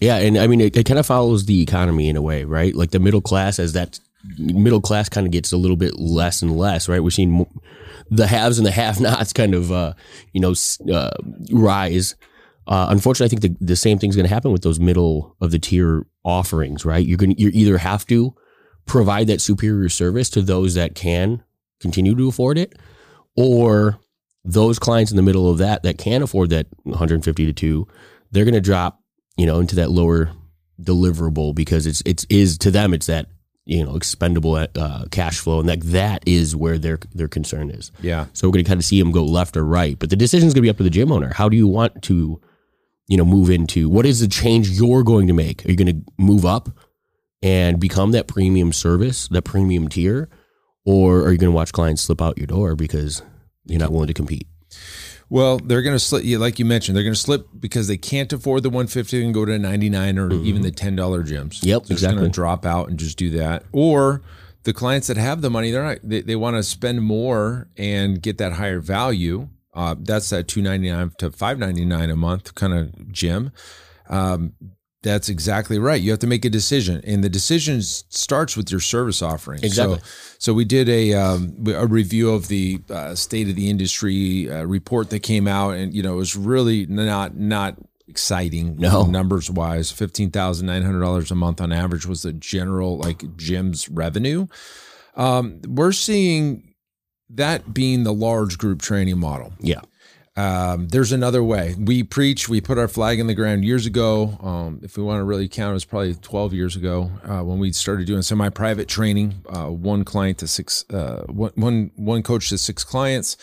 Yeah, 0.00 0.16
and 0.16 0.36
I 0.36 0.46
mean, 0.46 0.60
it, 0.60 0.76
it 0.76 0.86
kind 0.86 0.98
of 0.98 1.06
follows 1.06 1.46
the 1.46 1.62
economy 1.62 2.08
in 2.08 2.16
a 2.16 2.22
way, 2.22 2.44
right? 2.44 2.74
Like 2.74 2.90
the 2.90 2.98
middle 2.98 3.22
class, 3.22 3.58
as 3.58 3.72
that 3.72 3.98
middle 4.38 4.80
class 4.80 5.08
kind 5.08 5.26
of 5.26 5.32
gets 5.32 5.52
a 5.52 5.56
little 5.56 5.76
bit 5.76 5.98
less 5.98 6.42
and 6.42 6.56
less, 6.56 6.88
right? 6.88 7.02
We're 7.02 7.10
seeing 7.10 7.46
the 8.10 8.26
haves 8.26 8.58
and 8.58 8.66
the 8.66 8.72
have-nots 8.72 9.32
kind 9.32 9.54
of, 9.54 9.72
uh, 9.72 9.94
you 10.32 10.40
know, 10.40 10.54
uh, 10.92 11.10
rise. 11.50 12.14
Uh, 12.66 12.86
unfortunately, 12.90 13.26
I 13.26 13.40
think 13.40 13.58
the, 13.58 13.64
the 13.64 13.76
same 13.76 13.98
thing's 13.98 14.16
going 14.16 14.26
to 14.26 14.34
happen 14.34 14.52
with 14.52 14.62
those 14.62 14.80
middle 14.80 15.36
of 15.40 15.50
the 15.50 15.58
tier 15.58 16.04
offerings, 16.24 16.84
right? 16.84 17.06
You're 17.06 17.18
going 17.18 17.34
to 17.34 17.40
you 17.40 17.50
either 17.54 17.78
have 17.78 18.06
to 18.08 18.34
provide 18.84 19.28
that 19.28 19.40
superior 19.40 19.88
service 19.88 20.28
to 20.30 20.42
those 20.42 20.74
that 20.74 20.94
can 20.94 21.42
continue 21.80 22.14
to 22.16 22.28
afford 22.28 22.58
it, 22.58 22.76
or 23.36 23.98
those 24.44 24.78
clients 24.78 25.10
in 25.10 25.16
the 25.16 25.22
middle 25.22 25.50
of 25.50 25.58
that 25.58 25.82
that 25.82 25.98
can 25.98 26.22
afford 26.22 26.50
that 26.50 26.66
150 26.84 27.46
to 27.46 27.52
two, 27.52 27.86
they're 28.30 28.44
going 28.44 28.54
to 28.54 28.60
drop 28.60 29.00
you 29.36 29.46
know, 29.46 29.60
into 29.60 29.76
that 29.76 29.90
lower 29.90 30.30
deliverable 30.80 31.54
because 31.54 31.86
it's 31.86 32.02
it's 32.04 32.26
is 32.28 32.58
to 32.58 32.70
them 32.70 32.92
it's 32.92 33.06
that 33.06 33.26
you 33.64 33.82
know 33.84 33.96
expendable 33.96 34.54
uh, 34.54 35.04
cash 35.10 35.38
flow 35.38 35.60
and 35.60 35.68
that 35.68 35.80
that 35.80 36.22
is 36.26 36.54
where 36.54 36.78
their 36.78 36.98
their 37.14 37.28
concern 37.28 37.70
is. 37.70 37.90
Yeah. 38.00 38.26
So 38.32 38.46
we're 38.46 38.52
going 38.52 38.64
to 38.64 38.68
kind 38.68 38.80
of 38.80 38.84
see 38.84 38.98
them 38.98 39.12
go 39.12 39.24
left 39.24 39.56
or 39.56 39.64
right, 39.64 39.98
but 39.98 40.10
the 40.10 40.16
decision 40.16 40.46
is 40.46 40.54
going 40.54 40.62
to 40.62 40.66
be 40.66 40.70
up 40.70 40.76
to 40.78 40.82
the 40.82 40.90
gym 40.90 41.12
owner. 41.12 41.32
How 41.34 41.48
do 41.48 41.56
you 41.56 41.68
want 41.68 42.02
to, 42.04 42.40
you 43.08 43.16
know, 43.16 43.24
move 43.24 43.50
into 43.50 43.88
what 43.88 44.06
is 44.06 44.20
the 44.20 44.28
change 44.28 44.70
you're 44.70 45.02
going 45.02 45.26
to 45.26 45.32
make? 45.32 45.66
Are 45.66 45.70
you 45.70 45.76
going 45.76 46.04
to 46.04 46.12
move 46.18 46.46
up 46.46 46.70
and 47.42 47.78
become 47.78 48.12
that 48.12 48.28
premium 48.28 48.72
service, 48.72 49.28
that 49.28 49.42
premium 49.42 49.88
tier, 49.88 50.28
or 50.84 51.22
are 51.22 51.32
you 51.32 51.38
going 51.38 51.52
to 51.52 51.56
watch 51.56 51.72
clients 51.72 52.02
slip 52.02 52.22
out 52.22 52.38
your 52.38 52.46
door 52.46 52.76
because 52.76 53.22
you're 53.64 53.80
not 53.80 53.92
willing 53.92 54.08
to 54.08 54.14
compete? 54.14 54.46
Well, 55.28 55.58
they're 55.58 55.82
going 55.82 55.94
to 55.94 56.00
slip, 56.00 56.24
like 56.38 56.58
you 56.58 56.64
mentioned, 56.64 56.96
they're 56.96 57.02
going 57.02 57.14
to 57.14 57.20
slip 57.20 57.48
because 57.58 57.88
they 57.88 57.96
can't 57.96 58.32
afford 58.32 58.62
the 58.62 58.70
150 58.70 59.24
and 59.24 59.34
go 59.34 59.44
to 59.44 59.58
99 59.58 60.18
or 60.18 60.32
even 60.32 60.62
the 60.62 60.70
$10 60.70 60.96
gyms. 60.96 61.64
Yep, 61.64 61.84
they're 61.84 61.94
exactly. 61.94 62.18
going 62.18 62.30
to 62.30 62.34
drop 62.34 62.64
out 62.64 62.88
and 62.88 62.98
just 62.98 63.18
do 63.18 63.30
that. 63.30 63.64
Or 63.72 64.22
the 64.62 64.72
clients 64.72 65.08
that 65.08 65.16
have 65.16 65.42
the 65.42 65.50
money, 65.50 65.72
they're 65.72 65.82
not, 65.82 65.98
they, 66.04 66.20
they 66.20 66.36
want 66.36 66.56
to 66.56 66.62
spend 66.62 67.02
more 67.02 67.68
and 67.76 68.22
get 68.22 68.38
that 68.38 68.52
higher 68.52 68.78
value. 68.78 69.48
Uh, 69.74 69.96
that's 69.98 70.30
that 70.30 70.46
299 70.46 71.12
to 71.18 71.30
599 71.32 72.10
a 72.10 72.16
month 72.16 72.54
kind 72.54 72.72
of 72.72 73.12
gym. 73.12 73.50
Um, 74.08 74.52
that's 75.06 75.28
exactly 75.28 75.78
right. 75.78 76.00
You 76.02 76.10
have 76.10 76.18
to 76.18 76.26
make 76.26 76.44
a 76.44 76.50
decision, 76.50 77.00
and 77.06 77.22
the 77.22 77.28
decision 77.28 77.80
starts 77.80 78.56
with 78.56 78.72
your 78.72 78.80
service 78.80 79.22
offering. 79.22 79.62
Exactly. 79.62 79.98
So, 79.98 80.04
so 80.38 80.54
we 80.54 80.64
did 80.64 80.88
a 80.88 81.14
um, 81.14 81.64
a 81.68 81.86
review 81.86 82.32
of 82.32 82.48
the 82.48 82.80
uh, 82.90 83.14
state 83.14 83.48
of 83.48 83.54
the 83.54 83.70
industry 83.70 84.50
uh, 84.50 84.64
report 84.64 85.10
that 85.10 85.20
came 85.20 85.46
out, 85.46 85.76
and 85.76 85.94
you 85.94 86.02
know 86.02 86.14
it 86.14 86.16
was 86.16 86.34
really 86.36 86.86
not 86.86 87.36
not 87.36 87.76
exciting 88.08 88.76
No. 88.76 89.04
numbers 89.04 89.48
wise. 89.48 89.92
Fifteen 89.92 90.32
thousand 90.32 90.66
nine 90.66 90.82
hundred 90.82 91.00
dollars 91.00 91.30
a 91.30 91.36
month 91.36 91.60
on 91.60 91.70
average 91.72 92.04
was 92.04 92.22
the 92.22 92.32
general 92.32 92.98
like 92.98 93.36
gym's 93.36 93.88
revenue. 93.88 94.48
Um, 95.14 95.60
we're 95.66 95.92
seeing 95.92 96.74
that 97.30 97.72
being 97.72 98.02
the 98.02 98.12
large 98.12 98.58
group 98.58 98.82
training 98.82 99.18
model. 99.18 99.52
Yeah. 99.60 99.82
Um, 100.36 100.88
there's 100.88 101.12
another 101.12 101.42
way. 101.42 101.74
We 101.78 102.02
preach, 102.02 102.48
we 102.48 102.60
put 102.60 102.76
our 102.76 102.88
flag 102.88 103.18
in 103.18 103.26
the 103.26 103.34
ground 103.34 103.64
years 103.64 103.86
ago. 103.86 104.38
Um, 104.42 104.80
if 104.82 104.96
we 104.96 105.02
want 105.02 105.20
to 105.20 105.24
really 105.24 105.48
count, 105.48 105.70
it 105.70 105.74
was 105.74 105.84
probably 105.84 106.14
12 106.14 106.52
years 106.52 106.76
ago 106.76 107.10
uh, 107.24 107.42
when 107.42 107.58
we 107.58 107.72
started 107.72 108.06
doing 108.06 108.22
semi 108.22 108.50
private 108.50 108.86
training, 108.88 109.34
uh, 109.48 109.66
one 109.66 110.04
client 110.04 110.38
to 110.38 110.48
six, 110.48 110.84
uh, 110.90 111.24
one, 111.28 111.52
one, 111.54 111.90
one 111.96 112.22
coach 112.22 112.50
to 112.50 112.58
six 112.58 112.84
clients. 112.84 113.36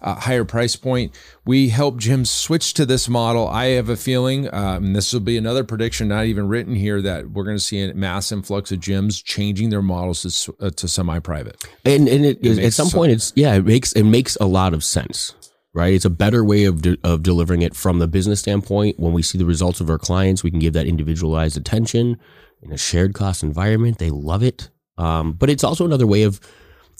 Uh, 0.00 0.16
higher 0.16 0.44
price 0.44 0.74
point. 0.74 1.14
We 1.44 1.68
help 1.68 2.00
gyms 2.00 2.26
switch 2.26 2.74
to 2.74 2.84
this 2.84 3.08
model. 3.08 3.46
I 3.46 3.66
have 3.66 3.88
a 3.88 3.94
feeling, 3.96 4.52
um, 4.52 4.86
and 4.86 4.96
this 4.96 5.12
will 5.12 5.20
be 5.20 5.38
another 5.38 5.62
prediction, 5.62 6.08
not 6.08 6.24
even 6.24 6.48
written 6.48 6.74
here, 6.74 7.00
that 7.02 7.30
we're 7.30 7.44
going 7.44 7.56
to 7.56 7.62
see 7.62 7.80
a 7.84 7.94
mass 7.94 8.32
influx 8.32 8.72
of 8.72 8.80
gyms 8.80 9.22
changing 9.22 9.70
their 9.70 9.80
models 9.80 10.22
to, 10.22 10.56
uh, 10.58 10.70
to 10.70 10.88
semi-private. 10.88 11.64
And 11.84 12.08
and 12.08 12.24
it, 12.24 12.44
at 12.44 12.72
some 12.72 12.88
so- 12.88 12.98
point, 12.98 13.12
it's 13.12 13.32
yeah, 13.36 13.54
it 13.54 13.64
makes 13.64 13.92
it 13.92 14.02
makes 14.02 14.34
a 14.40 14.46
lot 14.46 14.74
of 14.74 14.82
sense, 14.82 15.36
right? 15.74 15.94
It's 15.94 16.04
a 16.04 16.10
better 16.10 16.44
way 16.44 16.64
of 16.64 16.82
de- 16.82 16.98
of 17.02 17.22
delivering 17.22 17.62
it 17.62 17.74
from 17.74 17.98
the 17.98 18.08
business 18.08 18.40
standpoint. 18.40 18.98
When 18.98 19.12
we 19.12 19.22
see 19.22 19.38
the 19.38 19.46
results 19.46 19.80
of 19.80 19.90
our 19.90 19.98
clients, 19.98 20.42
we 20.42 20.50
can 20.50 20.60
give 20.60 20.74
that 20.74 20.86
individualized 20.86 21.56
attention 21.56 22.18
in 22.62 22.72
a 22.72 22.78
shared 22.78 23.14
cost 23.14 23.42
environment. 23.42 23.98
They 23.98 24.10
love 24.10 24.42
it. 24.42 24.70
Um, 24.98 25.32
but 25.32 25.50
it's 25.50 25.64
also 25.64 25.84
another 25.84 26.06
way 26.06 26.22
of, 26.22 26.40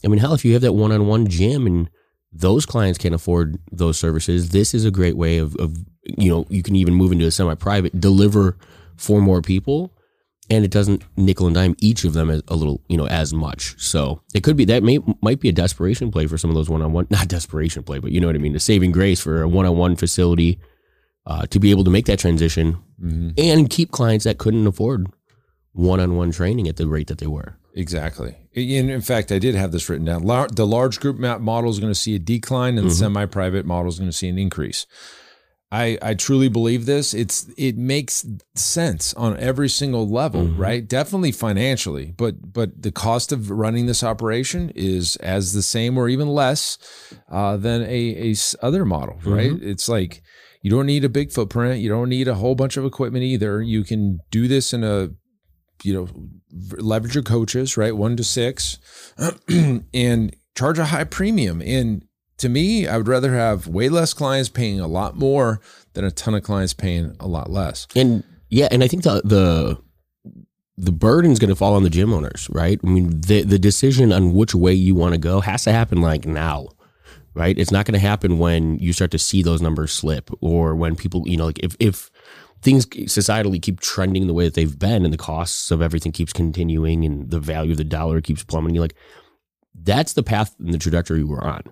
I 0.05 0.09
mean, 0.09 0.19
hell, 0.19 0.35
if 0.35 0.45
you 0.45 0.55
have 0.55 0.62
that 0.62 0.73
one 0.73 0.93
on 0.93 1.07
one 1.07 1.26
gym 1.26 1.67
and 1.67 1.91
those 2.33 2.64
clients 2.64 2.99
can't 2.99 3.14
afford 3.14 3.59
those 3.71 3.99
services, 3.99 4.49
this 4.49 4.75
is 4.75 4.85
a 4.85 4.91
great 4.91 5.17
way 5.17 5.38
of, 5.38 5.55
of 5.57 5.76
you 6.05 6.31
know, 6.31 6.47
you 6.49 6.62
can 6.62 6.75
even 6.75 6.95
move 6.95 7.12
into 7.12 7.26
a 7.26 7.31
semi 7.31 7.55
private, 7.55 8.00
deliver 8.00 8.57
for 8.97 9.21
more 9.21 9.43
people 9.43 9.93
and 10.51 10.65
it 10.65 10.71
doesn't 10.71 11.05
nickel 11.17 11.47
and 11.47 11.55
dime 11.55 11.77
each 11.79 12.05
of 12.05 12.13
them 12.13 12.31
as 12.31 12.43
a 12.49 12.57
little, 12.57 12.83
you 12.89 12.97
know, 12.97 13.07
as 13.07 13.33
much. 13.33 13.75
So 13.79 14.21
it 14.35 14.43
could 14.43 14.57
be 14.57 14.65
that 14.67 14.83
may 14.83 14.99
might 15.21 15.41
be 15.41 15.49
a 15.49 15.53
desperation 15.53 16.11
play 16.11 16.27
for 16.27 16.37
some 16.39 16.51
of 16.51 16.57
those 16.57 16.69
one 16.69 16.83
on 16.83 16.93
one, 16.93 17.07
not 17.11 17.29
desperation 17.29 17.83
play, 17.83 17.99
but 17.99 18.13
you 18.13 18.21
know 18.21 18.27
what 18.27 18.37
I 18.37 18.41
mean, 18.41 18.57
a 18.57 18.61
saving 18.61 18.93
grace 18.93 19.21
for 19.21 19.43
a 19.43 19.49
one 19.49 19.67
on 19.67 19.77
one 19.77 19.97
facility 19.97 20.59
uh, 21.27 21.47
to 21.47 21.59
be 21.61 21.71
able 21.71 21.85
to 21.85 21.91
make 21.91 22.07
that 22.07 22.19
transition 22.19 22.79
and 23.39 23.69
keep 23.71 23.91
clients 23.91 24.25
that 24.25 24.39
couldn't 24.39 24.67
afford 24.67 25.07
one 25.73 26.01
on 26.01 26.17
one 26.17 26.31
training 26.31 26.69
at 26.69 26.77
the 26.77 26.87
rate 26.87 27.07
that 27.09 27.19
they 27.19 27.27
were. 27.27 27.57
Exactly. 27.75 28.37
In, 28.53 28.91
in 28.91 29.01
fact, 29.01 29.33
I 29.33 29.39
did 29.39 29.55
have 29.55 29.73
this 29.73 29.89
written 29.89 30.05
down. 30.05 30.25
Lar- 30.25 30.49
the 30.49 30.67
large 30.67 31.01
group 31.01 31.19
model 31.19 31.71
is 31.71 31.81
going 31.81 31.91
to 31.93 31.99
see 31.99 32.15
a 32.15 32.19
decline, 32.19 32.77
and 32.77 32.87
the 32.89 32.95
semi-private 32.95 33.65
model 33.65 33.89
is 33.89 33.99
going 33.99 34.11
to 34.11 34.17
see 34.17 34.29
an 34.29 34.39
increase. 34.39 34.87
I, 35.75 35.97
I 36.02 36.12
truly 36.12 36.49
believe 36.50 36.85
this. 36.85 37.14
It's 37.14 37.49
it 37.57 37.79
makes 37.79 38.26
sense 38.55 39.14
on 39.14 39.38
every 39.38 39.71
single 39.71 40.07
level, 40.07 40.45
right? 40.49 40.87
Definitely 40.87 41.33
financially, 41.33 42.12
but 42.14 42.52
but 42.52 42.83
the 42.83 42.93
cost 42.93 43.33
of 43.33 43.50
running 43.50 43.87
this 43.87 44.05
operation 44.05 44.71
is 44.75 45.17
as 45.17 45.55
the 45.55 45.62
same 45.62 45.97
or 45.97 46.11
even 46.11 46.29
less 46.29 46.76
uh, 47.31 47.57
than 47.57 47.81
a, 47.85 47.87
a 48.29 48.31
s- 48.33 48.55
other 48.61 48.85
model, 48.85 49.19
right? 49.25 49.52
It's 49.62 49.88
like 49.88 50.23
you 50.61 50.71
don't 50.71 50.85
need 50.85 51.05
a 51.05 51.09
big 51.09 51.33
footprint, 51.33 51.81
you 51.81 51.88
don't 51.88 52.11
need 52.11 52.29
a 52.29 52.35
whole 52.35 52.55
bunch 52.55 52.76
of 52.76 52.85
equipment 52.85 53.25
either. 53.25 53.62
You 53.62 53.83
can 53.83 54.19
do 54.31 54.49
this 54.49 54.75
in 54.75 54.85
a 54.85 55.09
you 55.83 55.95
know 55.95 56.07
leverage 56.76 57.14
your 57.14 57.25
coaches 57.25 57.76
right 57.76 57.97
one 57.97 58.17
to 58.17 58.23
six 58.23 58.79
and 59.49 60.37
charge 60.55 60.79
a 60.79 60.85
high 60.85 61.05
premium 61.05 61.62
and 61.62 62.05
to 62.39 62.49
me 62.49 62.87
i 62.87 62.97
would 62.97 63.09
rather 63.09 63.35
have 63.35 63.67
way 63.67 63.89
less 63.89 64.12
clients 64.15 64.49
paying 64.49 64.81
a 64.81 64.87
lot 64.87 65.17
more 65.17 65.61
than 65.95 66.05
a 66.05 66.11
ton 66.11 66.35
of 66.35 66.43
clients 66.43 66.75
paying 66.75 67.15
a 67.21 67.27
lot 67.27 67.51
less 67.51 67.87
And 67.95 68.25
yeah, 68.53 68.69
and 68.71 68.85
I 68.85 68.89
think 68.89 69.03
the 69.03 69.23
the 69.25 69.79
the 70.77 70.93
burden's 70.93 71.39
going 71.39 71.49
to 71.49 71.57
fall 71.57 71.75
on 71.75 71.85
the 71.85 71.91
gym 71.91 72.12
owners, 72.12 72.49
right? 72.51 72.79
I 72.85 72.87
mean, 72.87 73.23
the 73.23 73.45
the 73.45 73.59
decision 73.59 74.12
on 74.12 74.35
which 74.35 74.55
way 74.55 74.75
you 74.75 74.95
want 74.95 75.15
to 75.15 75.19
go 75.19 75.41
has 75.41 75.65
to 75.65 75.73
happen 75.73 76.03
like 76.03 76.27
now, 76.27 76.69
right? 77.33 77.57
It's 77.59 77.71
not 77.71 77.87
going 77.87 77.95
to 77.95 78.07
happen 78.07 78.39
when 78.39 78.79
you 78.79 78.93
start 78.93 79.11
to 79.12 79.19
see 79.19 79.43
those 79.43 79.62
numbers 79.62 79.91
slip 79.91 80.31
or 80.43 80.75
when 80.75 80.97
people, 80.97 81.27
you 81.27 81.39
know, 81.39 81.47
like 81.47 81.61
if 81.61 81.77
if 81.81 82.11
things 82.61 82.85
societally 82.85 83.61
keep 83.61 83.81
trending 83.81 84.27
the 84.27 84.35
way 84.35 84.45
that 84.45 84.53
they've 84.53 84.79
been 84.79 85.05
and 85.05 85.15
the 85.15 85.19
costs 85.19 85.71
of 85.71 85.81
everything 85.81 86.12
keeps 86.12 86.35
continuing 86.35 87.07
and 87.07 87.31
the 87.31 87.41
value 87.41 87.73
of 87.73 87.79
the 87.79 87.85
dollar 87.85 88.21
keeps 88.21 88.45
plummeting, 88.45 88.83
like 88.83 88.95
that's 89.75 90.12
the 90.12 90.23
path 90.23 90.55
and 90.59 90.75
the 90.75 90.79
trajectory 90.79 91.25
we're 91.25 91.41
on. 91.41 91.62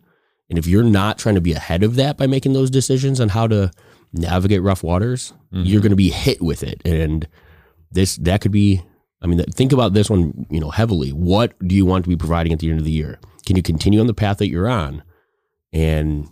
And 0.50 0.58
if 0.58 0.66
you're 0.66 0.82
not 0.82 1.16
trying 1.16 1.36
to 1.36 1.40
be 1.40 1.52
ahead 1.52 1.84
of 1.84 1.94
that 1.94 2.16
by 2.16 2.26
making 2.26 2.52
those 2.52 2.70
decisions 2.70 3.20
on 3.20 3.30
how 3.30 3.46
to 3.46 3.70
navigate 4.12 4.62
rough 4.62 4.82
waters, 4.82 5.32
mm-hmm. 5.52 5.64
you're 5.64 5.80
going 5.80 5.90
to 5.90 5.96
be 5.96 6.10
hit 6.10 6.42
with 6.42 6.64
it. 6.64 6.82
And 6.84 7.26
this 7.92 8.16
that 8.16 8.40
could 8.40 8.52
be. 8.52 8.82
I 9.22 9.26
mean, 9.26 9.44
think 9.52 9.72
about 9.72 9.92
this 9.92 10.08
one, 10.08 10.46
you 10.48 10.60
know, 10.60 10.70
heavily. 10.70 11.10
What 11.10 11.52
do 11.66 11.74
you 11.74 11.84
want 11.84 12.04
to 12.04 12.08
be 12.08 12.16
providing 12.16 12.54
at 12.54 12.58
the 12.58 12.70
end 12.70 12.78
of 12.78 12.86
the 12.86 12.90
year? 12.90 13.20
Can 13.44 13.54
you 13.54 13.62
continue 13.62 14.00
on 14.00 14.06
the 14.06 14.14
path 14.14 14.38
that 14.38 14.48
you're 14.48 14.68
on, 14.68 15.02
and 15.72 16.26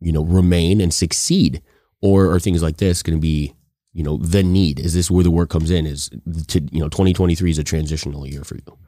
you 0.00 0.12
know, 0.12 0.22
remain 0.22 0.80
and 0.80 0.92
succeed, 0.92 1.62
or 2.02 2.30
are 2.30 2.38
things 2.38 2.62
like 2.62 2.76
this 2.76 3.02
going 3.02 3.16
to 3.16 3.20
be, 3.20 3.54
you 3.94 4.02
know, 4.02 4.18
the 4.18 4.42
need? 4.42 4.78
Is 4.78 4.92
this 4.92 5.10
where 5.10 5.24
the 5.24 5.30
work 5.30 5.48
comes 5.48 5.70
in? 5.70 5.86
Is 5.86 6.10
to 6.48 6.60
you 6.70 6.80
know, 6.80 6.88
2023 6.90 7.50
is 7.50 7.58
a 7.58 7.64
transitional 7.64 8.26
year 8.26 8.44
for 8.44 8.56
you. 8.56 8.78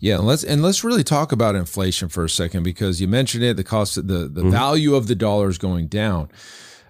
Yeah 0.00 0.16
and 0.16 0.26
let's 0.26 0.42
and 0.42 0.62
let's 0.62 0.82
really 0.82 1.04
talk 1.04 1.30
about 1.30 1.54
inflation 1.54 2.08
for 2.08 2.24
a 2.24 2.30
second 2.30 2.62
because 2.62 3.00
you 3.00 3.06
mentioned 3.06 3.44
it 3.44 3.56
the 3.56 3.64
cost 3.64 3.96
of 3.96 4.08
the 4.08 4.28
the 4.28 4.42
value 4.50 4.94
of 4.94 5.06
the 5.06 5.14
dollar 5.14 5.48
is 5.48 5.58
going 5.58 5.86
down 5.86 6.28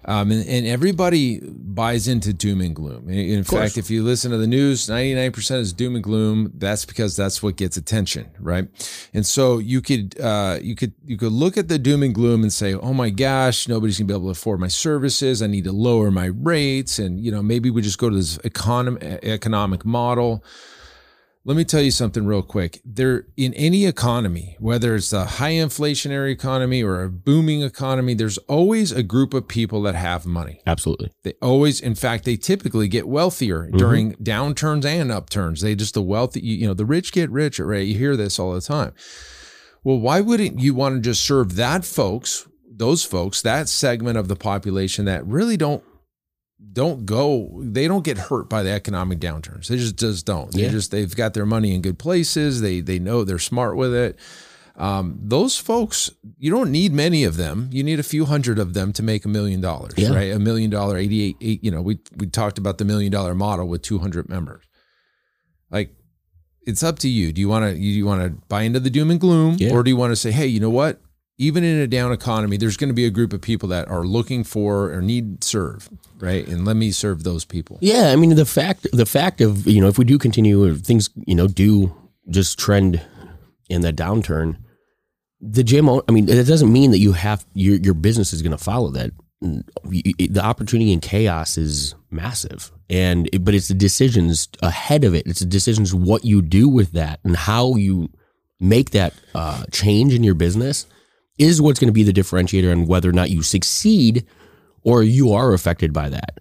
um, 0.05 0.31
and, 0.31 0.47
and 0.47 0.65
everybody 0.65 1.39
buys 1.39 2.07
into 2.07 2.33
doom 2.33 2.61
and 2.61 2.75
gloom. 2.75 3.07
In, 3.07 3.43
fact, 3.43 3.77
if 3.77 3.91
you 3.91 4.03
listen 4.03 4.31
to 4.31 4.37
the 4.37 4.47
news, 4.47 4.87
99% 4.87 5.59
is 5.59 5.73
doom 5.73 5.95
and 5.95 6.03
gloom. 6.03 6.51
That's 6.55 6.85
because 6.85 7.15
that's 7.15 7.43
what 7.43 7.55
gets 7.55 7.77
attention, 7.77 8.31
right? 8.39 8.67
And 9.13 9.25
so 9.25 9.59
you 9.59 9.81
could, 9.81 10.19
uh, 10.19 10.57
you 10.61 10.75
could, 10.75 10.93
you 11.05 11.17
could 11.17 11.31
look 11.31 11.55
at 11.55 11.67
the 11.67 11.77
doom 11.77 12.01
and 12.01 12.15
gloom 12.15 12.41
and 12.41 12.51
say, 12.51 12.73
oh 12.73 12.93
my 12.93 13.11
gosh, 13.11 13.67
nobody's 13.67 13.99
gonna 13.99 14.07
be 14.07 14.13
able 14.13 14.25
to 14.25 14.31
afford 14.31 14.59
my 14.59 14.69
services. 14.69 15.43
I 15.43 15.47
need 15.47 15.65
to 15.65 15.71
lower 15.71 16.09
my 16.09 16.25
rates. 16.25 16.97
And, 16.97 17.19
you 17.19 17.31
know, 17.31 17.43
maybe 17.43 17.69
we 17.69 17.83
just 17.83 17.99
go 17.99 18.09
to 18.09 18.15
this 18.15 18.39
economic, 18.43 19.03
economic 19.23 19.85
model. 19.85 20.43
Let 21.43 21.57
me 21.57 21.63
tell 21.63 21.81
you 21.81 21.89
something 21.89 22.27
real 22.27 22.43
quick. 22.43 22.81
There 22.85 23.25
in 23.35 23.55
any 23.55 23.87
economy, 23.87 24.57
whether 24.59 24.93
it's 24.93 25.11
a 25.11 25.25
high 25.25 25.53
inflationary 25.53 26.31
economy 26.31 26.83
or 26.83 27.01
a 27.01 27.09
booming 27.09 27.63
economy, 27.63 28.13
there's 28.13 28.37
always 28.39 28.91
a 28.91 29.01
group 29.01 29.33
of 29.33 29.47
people 29.47 29.81
that 29.81 29.95
have 29.95 30.27
money. 30.27 30.61
Absolutely. 30.67 31.11
They 31.23 31.33
always, 31.41 31.81
in 31.81 31.95
fact, 31.95 32.25
they 32.25 32.37
typically 32.37 32.87
get 32.87 33.07
wealthier 33.07 33.63
mm-hmm. 33.63 33.77
during 33.77 34.13
downturns 34.17 34.85
and 34.85 35.11
upturns. 35.11 35.61
They 35.61 35.73
just 35.73 35.95
the 35.95 36.03
wealthy, 36.03 36.41
you 36.41 36.67
know, 36.67 36.75
the 36.75 36.85
rich 36.85 37.11
get 37.11 37.31
richer, 37.31 37.65
right? 37.65 37.87
You 37.87 37.97
hear 37.97 38.15
this 38.15 38.37
all 38.37 38.53
the 38.53 38.61
time. 38.61 38.93
Well, 39.83 39.99
why 39.99 40.21
wouldn't 40.21 40.59
you 40.59 40.75
want 40.75 40.97
to 40.97 41.01
just 41.01 41.23
serve 41.23 41.55
that 41.55 41.85
folks, 41.85 42.47
those 42.69 43.03
folks, 43.03 43.41
that 43.41 43.67
segment 43.67 44.15
of 44.15 44.27
the 44.27 44.35
population 44.35 45.05
that 45.05 45.25
really 45.25 45.57
don't 45.57 45.83
don't 46.73 47.05
go 47.05 47.59
they 47.63 47.87
don't 47.87 48.03
get 48.05 48.17
hurt 48.17 48.49
by 48.49 48.63
the 48.63 48.69
economic 48.71 49.19
downturns. 49.19 49.67
They 49.67 49.77
just 49.77 49.97
just 49.97 50.25
don't. 50.25 50.51
They 50.51 50.69
just 50.69 50.91
they've 50.91 51.13
got 51.15 51.33
their 51.33 51.45
money 51.45 51.73
in 51.75 51.81
good 51.81 51.99
places. 51.99 52.61
They 52.61 52.79
they 52.81 52.97
know 52.99 53.23
they're 53.23 53.39
smart 53.39 53.75
with 53.77 53.93
it. 53.93 54.17
Um, 54.77 55.19
those 55.21 55.57
folks 55.57 56.09
you 56.37 56.49
don't 56.49 56.71
need 56.71 56.93
many 56.93 57.23
of 57.25 57.35
them. 57.35 57.69
You 57.73 57.83
need 57.83 57.99
a 57.99 58.03
few 58.03 58.25
hundred 58.25 58.57
of 58.57 58.73
them 58.73 58.93
to 58.93 59.03
make 59.03 59.25
a 59.25 59.27
million 59.27 59.59
dollars 59.59 59.93
Yeah. 59.97 60.13
right? 60.13 60.31
A 60.31 60.39
million 60.39 60.69
dollar 60.69 60.97
88 60.97 61.35
eight, 61.41 61.63
you 61.63 61.71
know 61.71 61.81
we 61.81 61.99
we 62.15 62.27
talked 62.27 62.57
about 62.57 62.77
the 62.77 62.85
million 62.85 63.11
dollar 63.11 63.35
model 63.35 63.67
with 63.67 63.81
200 63.81 64.29
members. 64.29 64.63
Like 65.69 65.93
it's 66.65 66.83
up 66.83 66.99
to 66.99 67.09
you. 67.09 67.33
Do 67.33 67.41
you 67.41 67.49
want 67.49 67.65
to 67.75 67.77
you 67.81 68.05
want 68.05 68.21
to 68.23 68.29
buy 68.47 68.61
into 68.61 68.79
the 68.79 68.89
doom 68.89 69.11
and 69.11 69.19
gloom 69.19 69.55
Yeah. 69.59 69.73
or 69.73 69.83
do 69.83 69.89
you 69.91 69.97
want 69.97 70.11
to 70.11 70.15
say 70.15 70.31
hey 70.31 70.47
you 70.47 70.59
know 70.61 70.69
what 70.69 71.01
even 71.41 71.63
in 71.63 71.79
a 71.79 71.87
down 71.87 72.11
economy, 72.11 72.55
there's 72.55 72.77
going 72.77 72.89
to 72.89 72.93
be 72.93 73.05
a 73.05 73.09
group 73.09 73.33
of 73.33 73.41
people 73.41 73.67
that 73.69 73.87
are 73.87 74.03
looking 74.03 74.43
for 74.43 74.93
or 74.93 75.01
need 75.01 75.43
serve, 75.43 75.89
right? 76.19 76.47
And 76.47 76.65
let 76.65 76.75
me 76.75 76.91
serve 76.91 77.23
those 77.23 77.45
people. 77.45 77.79
Yeah, 77.81 78.11
I 78.11 78.15
mean 78.15 78.35
the 78.35 78.45
fact 78.45 78.85
the 78.93 79.07
fact 79.07 79.41
of 79.41 79.65
you 79.65 79.81
know 79.81 79.87
if 79.87 79.97
we 79.97 80.05
do 80.05 80.19
continue 80.19 80.63
or 80.63 80.75
things 80.75 81.09
you 81.15 81.33
know 81.33 81.47
do 81.47 81.95
just 82.29 82.59
trend 82.59 83.01
in 83.69 83.81
that 83.81 83.95
downturn, 83.95 84.57
the 85.41 85.63
gym. 85.63 85.89
I 85.89 86.11
mean, 86.11 86.29
it 86.29 86.45
doesn't 86.45 86.71
mean 86.71 86.91
that 86.91 86.99
you 86.99 87.13
have 87.13 87.43
your 87.55 87.77
your 87.77 87.95
business 87.95 88.33
is 88.33 88.43
going 88.43 88.55
to 88.55 88.63
follow 88.63 88.91
that. 88.91 89.09
The 89.41 90.41
opportunity 90.43 90.93
in 90.93 90.99
chaos 90.99 91.57
is 91.57 91.95
massive, 92.11 92.71
and 92.87 93.27
but 93.43 93.55
it's 93.55 93.67
the 93.67 93.73
decisions 93.73 94.47
ahead 94.61 95.03
of 95.03 95.15
it. 95.15 95.25
It's 95.25 95.39
the 95.39 95.47
decisions 95.47 95.91
what 95.91 96.23
you 96.23 96.43
do 96.43 96.69
with 96.69 96.91
that 96.91 97.19
and 97.23 97.35
how 97.35 97.77
you 97.77 98.11
make 98.59 98.91
that 98.91 99.15
uh, 99.33 99.63
change 99.71 100.13
in 100.13 100.23
your 100.23 100.35
business 100.35 100.85
is 101.41 101.61
what's 101.61 101.79
going 101.79 101.87
to 101.89 101.93
be 101.93 102.03
the 102.03 102.13
differentiator 102.13 102.71
on 102.71 102.85
whether 102.85 103.09
or 103.09 103.13
not 103.13 103.29
you 103.29 103.41
succeed 103.43 104.25
or 104.83 105.03
you 105.03 105.33
are 105.33 105.53
affected 105.53 105.91
by 105.93 106.09
that. 106.09 106.39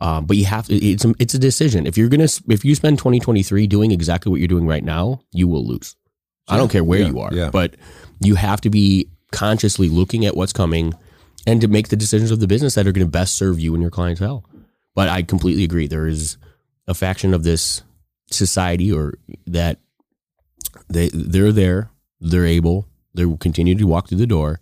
Um, 0.00 0.26
but 0.26 0.36
you 0.36 0.44
have 0.46 0.66
to, 0.66 0.74
it's 0.74 1.04
a, 1.04 1.14
it's 1.20 1.34
a 1.34 1.38
decision. 1.38 1.86
If 1.86 1.96
you're 1.96 2.08
gonna 2.08 2.26
if 2.48 2.64
you 2.64 2.74
spend 2.74 2.98
2023 2.98 3.68
doing 3.68 3.92
exactly 3.92 4.30
what 4.30 4.40
you're 4.40 4.48
doing 4.48 4.66
right 4.66 4.82
now, 4.82 5.20
you 5.32 5.46
will 5.46 5.64
lose. 5.64 5.94
I 6.48 6.56
don't 6.56 6.70
care 6.72 6.82
where 6.82 6.98
Yeah, 7.00 7.06
you 7.08 7.20
are, 7.20 7.32
yeah. 7.32 7.50
but 7.50 7.76
you 8.20 8.34
have 8.34 8.60
to 8.62 8.70
be 8.70 9.08
consciously 9.30 9.88
looking 9.88 10.26
at 10.26 10.36
what's 10.36 10.52
coming 10.52 10.92
and 11.46 11.60
to 11.60 11.68
make 11.68 11.88
the 11.88 11.96
decisions 11.96 12.32
of 12.32 12.40
the 12.40 12.48
business 12.48 12.74
that 12.74 12.86
are 12.86 12.92
going 12.92 13.06
to 13.06 13.10
best 13.10 13.34
serve 13.36 13.60
you 13.60 13.74
and 13.74 13.82
your 13.82 13.90
clientele. 13.92 14.44
But 14.96 15.08
I 15.08 15.22
completely 15.22 15.62
agree. 15.64 15.86
There 15.86 16.06
is 16.08 16.36
a 16.88 16.94
faction 16.94 17.32
of 17.32 17.44
this 17.44 17.82
society 18.30 18.92
or 18.92 19.14
that 19.46 19.78
they 20.88 21.10
they're 21.14 21.52
there, 21.52 21.90
they're 22.20 22.44
able, 22.46 22.88
they 23.14 23.24
will 23.24 23.36
continue 23.38 23.74
to 23.74 23.86
walk 23.86 24.08
through 24.08 24.18
the 24.18 24.26
door. 24.26 24.60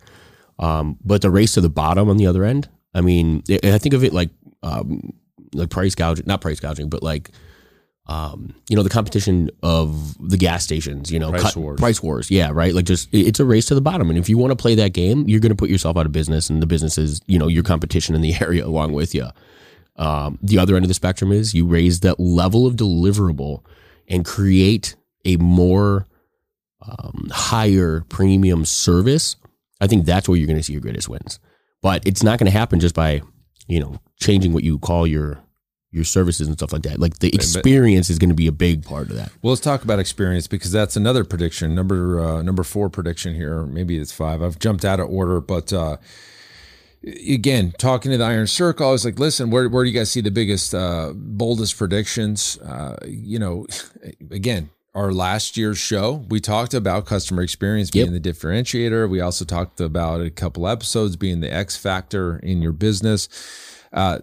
Um, 0.59 0.97
but 1.03 1.21
the 1.21 1.31
race 1.31 1.53
to 1.53 1.61
the 1.61 1.69
bottom 1.69 2.09
on 2.09 2.17
the 2.17 2.27
other 2.27 2.43
end, 2.43 2.69
I 2.93 3.01
mean, 3.01 3.43
I 3.63 3.77
think 3.77 3.93
of 3.93 4.03
it 4.03 4.13
like 4.13 4.29
um, 4.63 5.13
like 5.53 5.69
price 5.69 5.95
gouging, 5.95 6.25
not 6.27 6.41
price 6.41 6.59
gouging, 6.59 6.89
but 6.89 7.01
like 7.01 7.31
um, 8.07 8.53
you 8.67 8.75
know, 8.75 8.83
the 8.83 8.89
competition 8.89 9.49
of 9.63 10.17
the 10.27 10.35
gas 10.35 10.63
stations, 10.63 11.11
you 11.11 11.19
know, 11.19 11.29
Price 11.29 11.55
wars. 11.55 11.79
price 11.79 12.03
wars. 12.03 12.31
Yeah, 12.31 12.49
right. 12.51 12.73
Like 12.73 12.85
just 12.85 13.07
it's 13.11 13.39
a 13.39 13.45
race 13.45 13.67
to 13.67 13.75
the 13.75 13.81
bottom, 13.81 14.09
and 14.09 14.19
if 14.19 14.27
you 14.27 14.37
want 14.37 14.51
to 14.51 14.55
play 14.55 14.75
that 14.75 14.91
game, 14.93 15.27
you're 15.29 15.39
going 15.39 15.51
to 15.51 15.55
put 15.55 15.69
yourself 15.69 15.95
out 15.97 16.05
of 16.05 16.11
business, 16.11 16.49
and 16.49 16.61
the 16.61 16.67
business 16.67 16.97
is 16.97 17.21
you 17.27 17.39
know 17.39 17.47
your 17.47 17.63
competition 17.63 18.15
in 18.15 18.21
the 18.21 18.33
area 18.41 18.65
along 18.65 18.93
with 18.93 19.15
you. 19.15 19.27
Um, 19.95 20.39
the 20.41 20.57
other 20.57 20.75
end 20.75 20.83
of 20.83 20.89
the 20.89 20.93
spectrum 20.95 21.31
is 21.31 21.53
you 21.53 21.65
raise 21.65 21.99
that 22.01 22.19
level 22.19 22.65
of 22.65 22.75
deliverable 22.75 23.63
and 24.07 24.25
create 24.25 24.95
a 25.25 25.37
more 25.37 26.07
um, 26.81 27.29
higher 27.31 28.05
premium 28.09 28.65
service. 28.65 29.35
I 29.79 29.87
think 29.87 30.05
that's 30.05 30.27
where 30.27 30.37
you're 30.37 30.47
going 30.47 30.57
to 30.57 30.63
see 30.63 30.73
your 30.73 30.81
greatest 30.81 31.09
wins. 31.09 31.39
But 31.81 32.05
it's 32.07 32.23
not 32.23 32.39
going 32.39 32.51
to 32.51 32.57
happen 32.57 32.79
just 32.79 32.95
by 32.95 33.21
you 33.67 33.79
know 33.79 33.99
changing 34.19 34.53
what 34.53 34.63
you 34.63 34.79
call 34.79 35.07
your 35.07 35.39
your 35.91 36.03
services 36.05 36.47
and 36.47 36.57
stuff 36.57 36.71
like 36.71 36.83
that. 36.83 36.99
Like 36.99 37.19
the 37.19 37.33
experience 37.33 38.09
is 38.09 38.17
going 38.17 38.29
to 38.29 38.35
be 38.35 38.47
a 38.47 38.51
big 38.51 38.85
part 38.85 39.09
of 39.09 39.15
that. 39.17 39.31
Well, 39.41 39.51
let's 39.51 39.61
talk 39.61 39.83
about 39.83 39.99
experience 39.99 40.47
because 40.47 40.71
that's 40.71 40.95
another 40.95 41.23
prediction. 41.23 41.75
Number 41.75 42.19
uh, 42.19 42.41
number 42.41 42.63
four 42.63 42.89
prediction 42.89 43.35
here. 43.35 43.63
Maybe 43.65 43.97
it's 43.97 44.11
five. 44.11 44.41
I've 44.41 44.59
jumped 44.59 44.85
out 44.85 44.99
of 44.99 45.09
order, 45.09 45.41
but 45.41 45.73
uh, 45.73 45.97
again, 47.03 47.73
talking 47.77 48.11
to 48.11 48.17
the 48.17 48.23
Iron 48.23 48.47
Circle, 48.47 48.87
I 48.87 48.91
was 48.91 49.05
like, 49.05 49.19
listen, 49.19 49.49
where 49.49 49.67
where 49.67 49.83
do 49.83 49.89
you 49.89 49.97
guys 49.97 50.11
see 50.11 50.21
the 50.21 50.31
biggest, 50.31 50.73
uh, 50.73 51.11
boldest 51.15 51.77
predictions? 51.77 52.57
Uh, 52.59 52.97
you 53.05 53.39
know, 53.39 53.65
again. 54.31 54.69
Our 54.93 55.13
last 55.13 55.55
year's 55.55 55.77
show, 55.77 56.25
we 56.27 56.41
talked 56.41 56.73
about 56.73 57.05
customer 57.05 57.41
experience 57.43 57.89
being 57.89 58.11
the 58.11 58.19
differentiator. 58.19 59.09
We 59.09 59.21
also 59.21 59.45
talked 59.45 59.79
about 59.79 60.19
a 60.19 60.29
couple 60.29 60.67
episodes 60.67 61.15
being 61.15 61.39
the 61.39 61.51
X 61.51 61.77
factor 61.77 62.39
in 62.39 62.61
your 62.61 62.73
business. 62.73 63.29
Uh, 63.93 64.19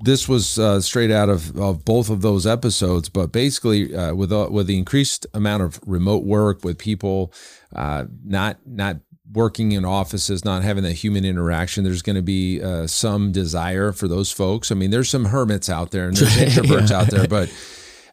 this 0.00 0.28
was 0.28 0.56
uh, 0.56 0.80
straight 0.80 1.10
out 1.10 1.28
of, 1.28 1.56
of 1.58 1.84
both 1.84 2.10
of 2.10 2.22
those 2.22 2.46
episodes, 2.46 3.08
but 3.08 3.32
basically 3.32 3.92
uh, 3.92 4.14
with 4.14 4.32
uh, 4.32 4.46
with 4.48 4.68
the 4.68 4.78
increased 4.78 5.26
amount 5.34 5.64
of 5.64 5.80
remote 5.84 6.22
work, 6.22 6.64
with 6.64 6.78
people 6.78 7.32
uh, 7.74 8.04
not 8.24 8.58
not 8.64 8.98
working 9.32 9.72
in 9.72 9.84
offices, 9.84 10.44
not 10.44 10.62
having 10.62 10.84
that 10.84 10.92
human 10.92 11.24
interaction, 11.24 11.82
there's 11.82 12.02
going 12.02 12.16
to 12.16 12.22
be 12.22 12.62
uh, 12.62 12.86
some 12.86 13.32
desire 13.32 13.90
for 13.90 14.06
those 14.06 14.30
folks. 14.30 14.70
I 14.70 14.76
mean, 14.76 14.90
there's 14.90 15.10
some 15.10 15.26
hermits 15.26 15.68
out 15.68 15.90
there 15.90 16.06
and 16.06 16.16
there's 16.16 16.36
introverts 16.56 16.92
out 16.92 17.08
there, 17.08 17.26
but. 17.26 17.52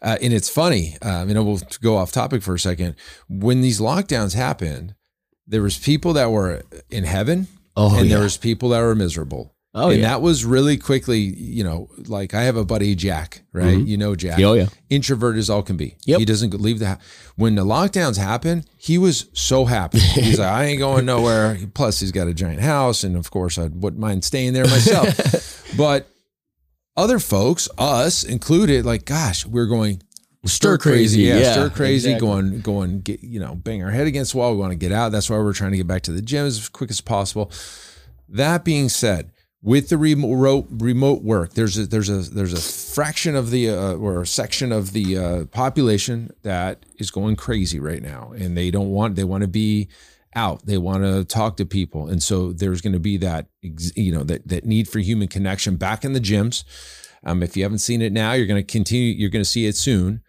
Uh, 0.05 0.17
and 0.21 0.31
it's 0.31 0.49
funny, 0.49 0.95
uh, 1.01 1.25
you 1.27 1.33
know, 1.33 1.43
we'll 1.43 1.61
go 1.81 1.97
off 1.97 2.11
topic 2.11 2.43
for 2.43 2.53
a 2.53 2.59
second. 2.59 2.95
When 3.27 3.61
these 3.61 3.81
lockdowns 3.81 4.35
happened, 4.35 4.93
there 5.47 5.63
was 5.63 5.79
people 5.79 6.13
that 6.13 6.29
were 6.29 6.61
in 6.91 7.05
heaven, 7.05 7.47
Oh, 7.75 7.99
and 7.99 8.09
there 8.09 8.21
was 8.21 8.37
people 8.37 8.69
that 8.69 8.81
were 8.81 8.93
miserable. 8.95 9.55
Oh, 9.73 9.89
and 9.89 9.99
yeah. 9.99 10.09
that 10.09 10.21
was 10.21 10.45
really 10.45 10.77
quickly, 10.77 11.19
you 11.19 11.63
know, 11.63 11.89
like 12.07 12.33
I 12.33 12.43
have 12.43 12.55
a 12.55 12.63
buddy 12.63 12.95
Jack, 12.95 13.41
right? 13.51 13.77
You 13.77 13.97
know 13.97 14.15
Jack. 14.15 14.39
Oh, 14.39 14.53
yeah. 14.53 14.67
Introvert 14.89 15.35
as 15.35 15.49
all 15.49 15.63
can 15.63 15.75
be. 15.75 15.97
Yep. 16.05 16.19
He 16.19 16.25
doesn't 16.25 16.53
leave 16.53 16.79
the 16.79 16.85
house. 16.85 17.01
When 17.35 17.55
the 17.55 17.65
lockdowns 17.65 18.17
happened, 18.17 18.67
he 18.77 18.97
was 18.97 19.27
so 19.33 19.65
happy. 19.65 19.99
He's 19.99 20.39
like, 20.39 20.47
I 20.47 20.65
ain't 20.65 20.79
going 20.79 21.05
nowhere. 21.05 21.57
Plus, 21.73 21.99
he's 21.99 22.13
got 22.13 22.27
a 22.29 22.33
giant 22.33 22.61
house, 22.61 23.03
and 23.03 23.17
of 23.17 23.31
course, 23.31 23.57
I 23.57 23.67
wouldn't 23.67 23.99
mind 23.99 24.23
staying 24.23 24.53
there 24.53 24.63
myself. 24.63 25.73
but 25.77 26.07
other 26.97 27.19
folks, 27.19 27.67
us 27.77 28.23
included, 28.23 28.85
like, 28.85 29.05
gosh, 29.05 29.45
we're 29.45 29.67
going 29.67 30.01
Stir 30.47 30.77
crazy, 30.77 31.23
yeah, 31.23 31.39
yeah, 31.39 31.51
stir 31.53 31.69
crazy, 31.71 32.11
exactly. 32.11 32.27
going, 32.27 32.61
going, 32.61 33.01
get 33.01 33.23
you 33.23 33.39
know, 33.39 33.55
bang 33.55 33.83
our 33.83 33.89
head 33.89 34.05
against 34.05 34.33
the 34.33 34.37
wall. 34.37 34.51
We 34.51 34.59
want 34.59 34.71
to 34.71 34.77
get 34.77 34.91
out. 34.91 35.11
That's 35.11 35.29
why 35.29 35.37
we're 35.37 35.53
trying 35.53 35.71
to 35.71 35.77
get 35.77 35.87
back 35.87 36.03
to 36.03 36.11
the 36.11 36.21
gym 36.21 36.45
as 36.45 36.69
quick 36.69 36.91
as 36.91 37.01
possible. 37.01 37.51
That 38.29 38.63
being 38.63 38.89
said, 38.89 39.31
with 39.63 39.89
the 39.89 39.97
remote 39.97 40.67
remote 40.69 41.23
work, 41.23 41.53
there's 41.53 41.77
a 41.77 41.87
there's 41.87 42.09
a 42.09 42.29
there's 42.29 42.53
a 42.53 42.61
fraction 42.61 43.35
of 43.35 43.49
the 43.49 43.71
uh, 43.71 43.93
or 43.93 44.21
a 44.21 44.27
section 44.27 44.71
of 44.71 44.93
the 44.93 45.17
uh, 45.17 45.45
population 45.45 46.31
that 46.43 46.85
is 46.97 47.09
going 47.09 47.35
crazy 47.35 47.79
right 47.79 48.03
now, 48.03 48.31
and 48.37 48.55
they 48.55 48.69
don't 48.69 48.91
want 48.91 49.15
they 49.15 49.23
want 49.23 49.41
to 49.41 49.47
be 49.47 49.87
out. 50.35 50.65
They 50.65 50.77
want 50.77 51.03
to 51.03 51.23
talk 51.25 51.57
to 51.57 51.65
people, 51.65 52.07
and 52.07 52.21
so 52.21 52.51
there's 52.51 52.81
going 52.81 52.93
to 52.93 52.99
be 52.99 53.17
that 53.17 53.47
you 53.61 54.11
know 54.11 54.23
that 54.23 54.47
that 54.47 54.65
need 54.65 54.87
for 54.87 54.99
human 54.99 55.27
connection 55.27 55.75
back 55.77 56.03
in 56.05 56.13
the 56.13 56.19
gyms. 56.19 56.63
Um, 57.23 57.41
if 57.41 57.57
you 57.57 57.63
haven't 57.63 57.79
seen 57.79 58.01
it 58.01 58.13
now, 58.13 58.33
you're 58.33 58.45
going 58.47 58.63
to 58.63 58.71
continue. 58.71 59.13
You're 59.13 59.29
going 59.31 59.43
to 59.43 59.49
see 59.49 59.65
it 59.65 59.75
soon. 59.75 60.21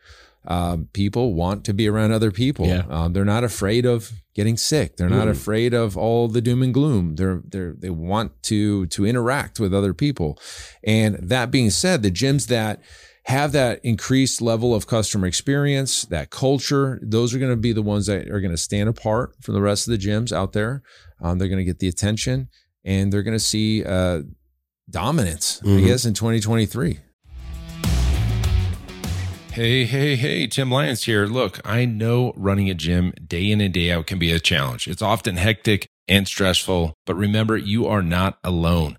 Um, 0.49 0.89
people 0.93 1.35
want 1.35 1.65
to 1.65 1.75
be 1.75 1.89
around 1.89 2.13
other 2.13 2.31
people. 2.31 2.67
Yeah. 2.69 2.85
Um, 2.89 3.13
they're 3.13 3.25
not 3.25 3.43
afraid 3.43 3.85
of 3.85 4.13
getting 4.33 4.57
sick. 4.57 4.97
They're 4.97 5.09
not 5.11 5.27
Mm. 5.27 5.33
afraid 5.33 5.75
of 5.75 5.97
all 5.97 6.29
the 6.29 6.41
doom 6.41 6.63
and 6.63 6.73
gloom. 6.73 7.17
They're 7.17 7.43
they're 7.45 7.75
they 7.77 7.91
want 7.91 8.41
to 8.45 8.87
to 8.87 9.05
interact 9.05 9.59
with 9.59 9.75
other 9.75 9.93
people. 9.93 10.39
And 10.85 11.17
that 11.17 11.51
being 11.51 11.71
said, 11.71 12.03
the 12.03 12.13
gyms 12.13 12.47
that 12.47 12.81
have 13.27 13.53
that 13.53 13.81
increased 13.85 14.41
level 14.41 14.75
of 14.75 14.87
customer 14.87 15.27
experience, 15.27 16.03
that 16.07 16.31
culture, 16.31 17.01
those 17.03 17.35
are 17.35 17.39
going 17.39 17.51
to 17.51 17.57
be 17.57 17.73
the 17.73 17.83
ones 17.83 18.07
that 18.07 18.29
are 18.29 18.41
going 18.41 18.53
to 18.53 18.57
stand 18.57 18.89
apart 18.89 19.35
from 19.43 19.55
the 19.55 19.61
rest 19.61 19.89
of 19.89 19.93
the 19.93 19.99
gyms 19.99 20.31
out 20.33 20.53
there. 20.53 20.83
Um, 21.21 21.39
they're 21.39 21.49
going 21.49 21.59
to 21.59 21.65
get 21.65 21.81
the 21.81 21.89
attention, 21.89 22.49
and 22.85 23.13
they're 23.13 23.25
going 23.25 23.37
to 23.37 23.43
see 23.43 23.85
uh, 23.85 24.23
dominance. 24.89 25.61
I 25.65 25.67
Mhm. 25.67 25.87
guess 25.87 26.05
in 26.05 26.15
2023. 26.15 27.01
Hey, 29.51 29.85
hey, 29.87 30.17
hey, 30.17 30.47
Tim 30.47 30.71
Lyons 30.71 31.05
here. 31.05 31.25
Look, 31.27 31.61
I 31.65 31.87
know 31.87 32.35
running 32.37 32.69
a 32.69 32.75
gym 32.75 33.15
day 33.27 33.51
in 33.51 33.61
and 33.63 33.73
day 33.73 33.91
out 33.91 34.07
can 34.07 34.19
be 34.19 34.31
a 34.31 34.39
challenge. 34.39 34.87
It's 34.87 35.01
often 35.01 35.37
hectic 35.37 35.89
and 36.07 36.29
stressful, 36.29 36.95
but 37.07 37.15
remember, 37.15 37.57
you 37.57 37.87
are 37.87 38.03
not 38.03 38.39
alone. 38.45 38.99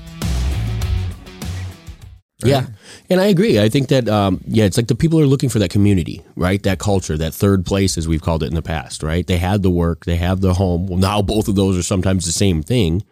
Yeah, 2.49 2.67
and 3.09 3.19
I 3.19 3.25
agree. 3.25 3.59
I 3.59 3.69
think 3.69 3.89
that 3.89 4.07
um, 4.09 4.41
yeah, 4.47 4.65
it's 4.65 4.77
like 4.77 4.87
the 4.87 4.95
people 4.95 5.19
are 5.19 5.25
looking 5.25 5.49
for 5.49 5.59
that 5.59 5.69
community, 5.69 6.23
right? 6.35 6.61
That 6.63 6.79
culture, 6.79 7.17
that 7.17 7.33
third 7.33 7.65
place, 7.65 7.97
as 7.97 8.07
we've 8.07 8.21
called 8.21 8.43
it 8.43 8.47
in 8.47 8.55
the 8.55 8.61
past, 8.61 9.03
right? 9.03 9.25
They 9.25 9.37
had 9.37 9.63
the 9.63 9.71
work, 9.71 10.05
they 10.05 10.17
have 10.17 10.41
the 10.41 10.53
home. 10.53 10.87
Well, 10.87 10.99
now 10.99 11.21
both 11.21 11.47
of 11.47 11.55
those 11.55 11.77
are 11.77 11.83
sometimes 11.83 12.25
the 12.25 12.31
same 12.31 12.63
thing. 12.63 13.03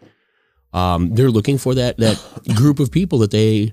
Um, 0.72 1.14
they're 1.14 1.30
looking 1.30 1.58
for 1.58 1.74
that 1.74 1.98
that 1.98 2.22
group 2.54 2.80
of 2.80 2.90
people 2.90 3.18
that 3.18 3.30
they 3.30 3.72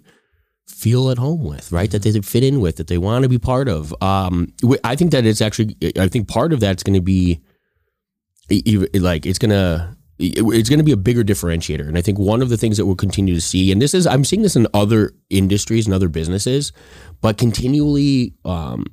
feel 0.67 1.09
at 1.09 1.17
home 1.17 1.43
with, 1.43 1.71
right? 1.71 1.89
That 1.91 2.03
they 2.03 2.19
fit 2.21 2.43
in 2.43 2.59
with, 2.59 2.75
that 2.77 2.87
they 2.87 2.97
want 2.97 3.23
to 3.23 3.29
be 3.29 3.39
part 3.39 3.67
of. 3.67 3.95
Um, 4.01 4.53
I 4.83 4.95
think 4.95 5.11
that 5.11 5.25
it's 5.25 5.41
actually, 5.41 5.75
I 5.97 6.07
think 6.07 6.27
part 6.27 6.53
of 6.53 6.59
that's 6.59 6.83
going 6.83 6.93
to 6.95 7.01
be 7.01 7.41
like 8.49 9.25
it's 9.25 9.39
going 9.39 9.51
to 9.51 9.96
it's 10.19 10.69
going 10.69 10.80
to 10.80 10.86
be 10.86 10.91
a 10.91 10.97
bigger 10.97 11.23
differentiator. 11.23 11.88
And 11.88 11.97
I 11.97 12.01
think 12.01 12.17
one 12.17 12.41
of 12.41 12.49
the 12.49 12.58
things 12.58 12.77
that 12.77 12.86
we'll 12.86 12.95
continue 12.95 13.36
to 13.36 13.41
see, 13.41 13.71
and 13.71 13.82
this 13.82 13.93
is, 13.93 14.08
I'm 14.08 14.23
seeing 14.23 14.41
this 14.41 14.56
in 14.56 14.67
other 14.73 15.12
industries 15.30 15.86
and 15.86 15.93
other 15.93 16.10
businesses, 16.10 16.71
but 17.21 17.38
continually, 17.38 18.34
um, 18.43 18.86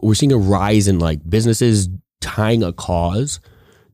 we're 0.00 0.14
seeing 0.14 0.32
a 0.32 0.38
rise 0.38 0.88
in 0.88 0.98
like 0.98 1.20
businesses 1.28 1.88
tying 2.20 2.62
a 2.62 2.72
cause 2.72 3.40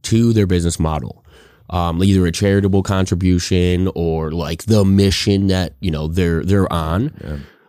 to 0.02 0.32
their 0.32 0.46
business 0.46 0.78
model. 0.78 1.24
Um, 1.70 2.02
either 2.02 2.26
a 2.26 2.32
charitable 2.32 2.82
contribution 2.82 3.90
or 3.94 4.30
like 4.30 4.64
the 4.64 4.84
mission 4.84 5.46
that 5.46 5.74
you 5.80 5.90
know 5.90 6.08
they're 6.08 6.44
they're 6.44 6.70
on. 6.70 7.10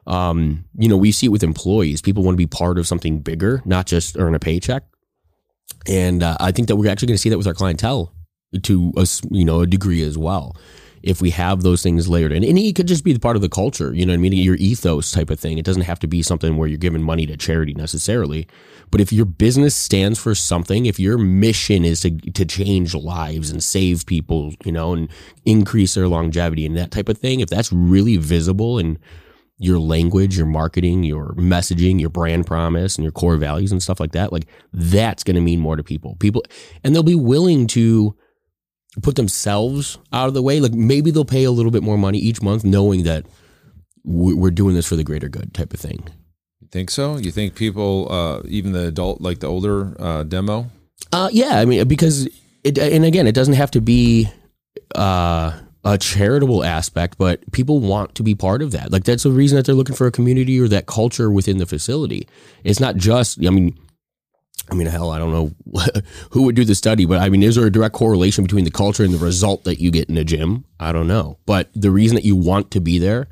Um, 0.06 0.66
you 0.78 0.90
know, 0.90 0.98
we 0.98 1.14
see 1.14 1.28
it 1.28 1.30
with 1.30 1.44
employees. 1.44 2.02
People 2.02 2.22
want 2.22 2.36
to 2.36 2.38
be 2.38 2.46
part 2.46 2.78
of 2.78 2.86
something 2.86 3.20
bigger, 3.20 3.62
not 3.66 3.88
just 3.88 4.18
earn 4.20 4.36
a 4.36 4.40
paycheck. 4.40 4.84
And 5.88 6.22
uh, 6.24 6.36
I 6.40 6.52
think 6.52 6.68
that 6.68 6.76
we're 6.76 6.92
actually 6.92 7.08
going 7.08 7.16
to 7.16 7.22
see 7.22 7.30
that 7.30 7.38
with 7.38 7.48
our 7.48 7.54
clientele 7.54 8.14
to 8.64 8.94
a 8.98 9.08
you 9.32 9.46
know 9.46 9.62
a 9.62 9.68
degree 9.68 10.04
as 10.04 10.18
well. 10.18 10.56
If 11.04 11.22
we 11.22 11.30
have 11.32 11.62
those 11.62 11.84
things 11.84 12.10
layered 12.10 12.32
in, 12.32 12.44
and 12.44 12.58
it 12.58 12.76
could 12.76 12.88
just 12.88 13.04
be 13.04 13.16
part 13.20 13.36
of 13.36 13.44
the 13.44 13.50
culture, 13.50 13.94
you 13.94 14.08
know 14.08 14.14
what 14.14 14.18
I 14.18 14.22
mean, 14.22 14.34
your 14.34 14.56
ethos 14.56 15.12
type 15.12 15.30
of 15.30 15.40
thing. 15.40 15.60
It 15.60 15.66
doesn't 15.66 15.84
have 15.84 16.00
to 16.00 16.08
be 16.08 16.24
something 16.24 16.58
where 16.58 16.68
you're 16.68 16.80
giving 16.80 17.04
money 17.04 17.28
to 17.28 17.38
charity 17.38 17.76
necessarily, 17.76 18.48
but 18.90 19.02
if 19.02 19.14
your 19.14 19.26
business 19.26 19.76
stands 19.76 20.18
for 20.18 20.34
something, 20.34 20.88
if 20.88 21.00
your 21.00 21.20
mission 21.20 21.86
is 21.86 22.02
to 22.02 22.12
to 22.12 22.46
change 22.46 22.96
lives 22.96 23.52
and 23.52 23.64
save 23.64 24.06
people, 24.06 24.54
you 24.64 24.72
know, 24.72 24.94
and 24.94 25.10
increase 25.46 25.94
their 25.94 26.08
longevity 26.08 26.66
and 26.66 26.76
that 26.76 26.92
type 26.92 27.10
of 27.10 27.20
thing, 27.20 27.40
if 27.40 27.50
that's 27.50 27.72
really 27.72 28.18
visible 28.18 28.80
in 28.80 28.98
your 29.58 29.80
language, 29.80 30.38
your 30.38 30.46
marketing, 30.46 31.04
your 31.04 31.34
messaging, 31.36 32.00
your 32.00 32.10
brand 32.10 32.46
promise, 32.46 32.96
and 32.96 33.04
your 33.04 33.12
core 33.12 33.38
values 33.38 33.72
and 33.72 33.82
stuff 33.82 34.00
like 34.00 34.12
that, 34.12 34.34
like 34.34 34.48
that's 34.74 35.24
going 35.24 35.36
to 35.36 35.42
mean 35.42 35.60
more 35.60 35.76
to 35.76 35.84
people. 35.84 36.16
People, 36.20 36.44
and 36.84 36.94
they'll 36.94 37.04
be 37.04 37.16
willing 37.16 37.68
to 37.68 38.16
put 39.02 39.16
themselves 39.16 39.98
out 40.14 40.28
of 40.28 40.34
the 40.34 40.42
way. 40.42 40.60
Like 40.60 40.74
maybe 40.74 41.12
they'll 41.12 41.26
pay 41.26 41.44
a 41.44 41.52
little 41.52 41.72
bit 41.72 41.84
more 41.84 41.98
money 41.98 42.18
each 42.20 42.42
month, 42.42 42.64
knowing 42.64 43.04
that 43.04 43.26
we- 44.04 44.34
we're 44.34 44.52
doing 44.52 44.76
this 44.76 44.86
for 44.86 44.96
the 44.96 45.04
greater 45.04 45.30
good, 45.30 45.54
type 45.54 45.74
of 45.74 45.80
thing. 45.80 46.04
You 46.62 46.68
think 46.72 46.90
so? 46.90 47.18
You 47.18 47.32
think 47.32 47.56
people, 47.56 48.08
uh, 48.12 48.42
even 48.48 48.72
the 48.72 48.88
adult, 48.88 49.22
like 49.22 49.40
the 49.40 49.48
older 49.48 49.96
uh, 50.00 50.24
demo? 50.24 50.70
Uh, 51.12 51.30
yeah, 51.32 51.60
I 51.60 51.66
mean, 51.66 51.88
because 51.88 52.28
it, 52.64 52.78
and 52.78 53.06
again, 53.06 53.28
it 53.28 53.36
doesn't 53.36 53.54
have 53.56 53.72
to 53.72 53.82
be 53.82 54.30
uh, 54.96 55.54
a 55.84 55.98
charitable 55.98 56.64
aspect, 56.64 57.18
but 57.18 57.40
people 57.52 57.80
want 57.80 58.16
to 58.16 58.24
be 58.24 58.34
part 58.36 58.62
of 58.62 58.72
that. 58.72 58.92
Like 58.92 59.04
that's 59.04 59.24
the 59.24 59.32
reason 59.32 59.56
that 59.58 59.66
they're 59.66 59.76
looking 59.76 59.96
for 59.96 60.08
a 60.08 60.12
community 60.12 60.60
or 60.60 60.68
that 60.70 60.86
culture 60.88 61.30
within 61.30 61.58
the 61.58 61.66
facility. 61.66 62.28
It's 62.64 62.80
not 62.80 62.96
just, 62.96 63.46
I 63.46 63.50
mean, 63.52 63.78
I 64.70 64.74
mean, 64.74 64.88
hell, 64.88 65.12
I 65.12 65.20
don't 65.20 65.32
know 65.32 65.52
who 66.32 66.44
would 66.44 66.56
do 66.56 66.66
the 66.66 66.76
study, 66.76 67.06
but 67.06 67.22
I 67.22 67.30
mean, 67.30 67.44
is 67.44 67.56
there 67.56 67.68
a 67.68 67.72
direct 67.72 67.94
correlation 67.94 68.44
between 68.44 68.66
the 68.66 68.72
culture 68.72 69.04
and 69.04 69.14
the 69.14 69.24
result 69.24 69.64
that 69.66 69.80
you 69.80 69.92
get 69.92 70.10
in 70.10 70.18
a 70.18 70.24
gym? 70.24 70.66
I 70.80 70.92
don't 70.92 71.08
know. 71.08 71.38
But 71.46 71.70
the 71.74 71.92
reason 71.92 72.16
that 72.16 72.26
you 72.26 72.36
want 72.36 72.72
to 72.72 72.80
be 72.80 72.98
there 72.98 73.28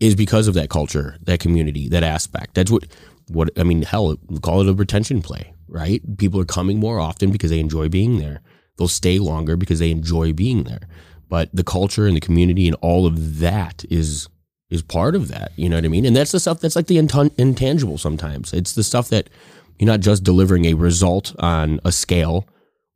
is 0.00 0.14
because 0.14 0.48
of 0.48 0.54
that 0.54 0.68
culture, 0.68 1.16
that 1.22 1.40
community, 1.40 1.88
that 1.88 2.02
aspect. 2.02 2.54
That's 2.54 2.70
what, 2.70 2.86
what 3.28 3.50
I 3.56 3.62
mean, 3.62 3.82
hell, 3.82 4.16
call 4.42 4.60
it 4.60 4.68
a 4.68 4.74
retention 4.74 5.22
play, 5.22 5.54
right? 5.68 6.02
People 6.18 6.40
are 6.40 6.46
coming 6.46 6.78
more 6.78 6.98
often 6.98 7.30
because 7.30 7.50
they 7.50 7.60
enjoy 7.60 7.88
being 7.88 8.18
there. 8.18 8.40
They'll 8.76 8.88
stay 8.88 9.18
longer 9.18 9.56
because 9.56 9.78
they 9.78 9.90
enjoy 9.90 10.32
being 10.32 10.64
there. 10.64 10.88
But 11.28 11.50
the 11.52 11.64
culture 11.64 12.06
and 12.06 12.16
the 12.16 12.20
community 12.20 12.66
and 12.66 12.76
all 12.80 13.06
of 13.06 13.38
that 13.38 13.84
is 13.90 14.28
is 14.68 14.82
part 14.82 15.14
of 15.14 15.28
that. 15.28 15.52
You 15.54 15.68
know 15.68 15.76
what 15.76 15.84
I 15.84 15.88
mean? 15.88 16.04
And 16.04 16.16
that's 16.16 16.32
the 16.32 16.40
stuff 16.40 16.60
that's 16.60 16.74
like 16.74 16.88
the 16.88 16.96
intan- 16.96 17.32
intangible 17.38 17.98
sometimes. 17.98 18.52
It's 18.52 18.72
the 18.72 18.82
stuff 18.82 19.08
that 19.10 19.30
you're 19.78 19.86
not 19.86 20.00
just 20.00 20.24
delivering 20.24 20.64
a 20.66 20.74
result 20.74 21.34
on 21.38 21.80
a 21.84 21.92
scale 21.92 22.46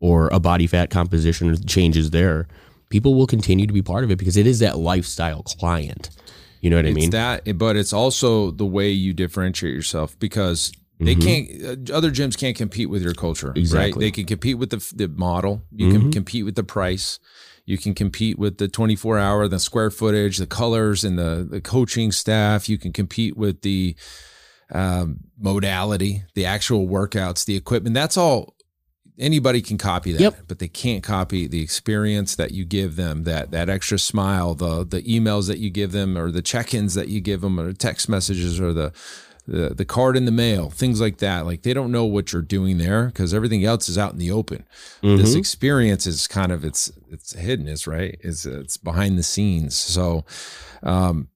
or 0.01 0.29
a 0.29 0.41
body 0.41 0.67
fat 0.67 0.91
composition 0.91 1.67
changes 1.67 2.11
there. 2.11 2.49
People 2.89 3.15
will 3.15 3.27
continue 3.27 3.67
to 3.67 3.73
be 3.73 3.83
part 3.83 4.03
of 4.05 4.11
it 4.11 4.17
because 4.17 4.37
it 4.37 4.47
is 4.47 4.59
that 4.59 4.79
lifestyle 4.79 5.43
client. 5.43 6.11
You 6.61 6.71
know 6.71 6.77
what 6.77 6.87
I 6.87 6.93
mean? 6.93 7.11
that, 7.11 7.57
but 7.57 7.77
it's 7.77 7.93
also 7.93 8.51
the 8.51 8.67
way 8.67 8.91
you 8.91 9.15
differentiate 9.15 9.75
yourself 9.75 10.19
because 10.19 10.73
they 10.99 11.15
can't. 11.15 11.91
Uh, 11.91 11.97
other 11.97 12.11
gyms 12.11 12.37
can't 12.37 12.57
compete 12.57 12.91
with 12.91 13.03
your 13.03 13.15
culture, 13.15 13.49
right? 13.49 13.55
Mm-hmm. 13.55 13.61
Exactly. 13.61 13.91
Mm-hmm. 13.91 14.01
They 14.01 14.11
can 14.11 14.27
compete 14.27 14.59
with 14.59 14.71
the 14.71 14.93
the 14.95 15.09
model. 15.09 15.63
You 15.75 15.91
can 15.91 16.13
compete 16.13 16.45
with 16.45 16.57
the 16.57 16.65
price. 16.65 17.19
You 17.65 17.79
can 17.79 17.95
compete 17.95 18.39
with 18.39 18.59
the 18.59 18.69
24 18.69 19.19
hour, 19.19 19.49
the 19.49 19.59
square 19.59 19.91
footage, 19.91 20.39
the 20.39 20.47
colors, 20.47 21.05
and 21.05 21.19
the 21.19 21.47
the 21.49 21.61
coaching 21.61 22.13
staff. 22.13 22.69
You 22.69 22.77
can 22.77 22.93
compete 22.93 23.37
with 23.37 23.63
the 23.63 23.97
um, 24.73 25.21
modality, 25.39 26.23
the 26.35 26.45
actual 26.47 26.87
workouts, 26.89 27.45
the 27.45 27.57
equipment. 27.57 27.95
That's 27.95 28.17
all. 28.17 28.55
Anybody 29.19 29.61
can 29.61 29.77
copy 29.77 30.13
that, 30.13 30.21
Yep. 30.21 30.39
but 30.49 30.61
they 30.61 30.69
can't 30.69 31.03
copy 31.03 31.47
the 31.47 31.61
experience 31.63 32.37
that 32.37 32.53
you 32.53 32.65
give 32.65 32.97
them. 32.97 33.25
That 33.25 33.51
that 33.51 33.69
extra 33.69 33.99
smile, 33.99 34.55
the 34.55 34.85
the 34.87 35.03
emails 35.03 35.47
that 35.49 35.59
you 35.59 35.69
give 35.69 35.93
them, 35.93 36.17
or 36.17 36.31
the 36.31 36.41
check-ins 36.41 36.95
that 36.95 37.09
you 37.09 37.21
give 37.21 37.43
them, 37.43 37.61
or 37.61 37.73
text 37.75 38.09
messages, 38.09 38.59
or 38.59 38.73
the 38.73 38.93
the, 39.47 39.75
the 39.75 39.85
card 39.85 40.17
in 40.17 40.25
the 40.27 40.33
mail, 40.33 40.71
things 40.71 41.01
like 41.01 41.19
that. 41.19 41.45
Like 41.45 41.63
they 41.63 41.75
don't 41.75 41.91
know 41.93 42.05
what 42.07 42.33
you're 42.33 42.41
doing 42.41 42.79
there 42.79 43.07
because 43.07 43.35
everything 43.35 43.63
else 43.65 43.89
is 43.91 43.99
out 43.99 44.13
in 44.13 44.19
the 44.19 44.31
open. 44.31 44.65
This 45.03 45.35
experience 45.35 46.07
is 46.07 46.27
kind 46.27 46.51
of 46.53 46.65
it's 46.65 46.91
it's 47.11 47.35
hidden, 47.35 47.69
is 47.69 47.87
right. 47.87 48.17
It's 48.23 48.47
it's 48.47 48.79
behind 48.79 49.19
the 49.19 49.23
scenes. 49.23 49.77
So 49.77 50.25
um, 50.83 51.29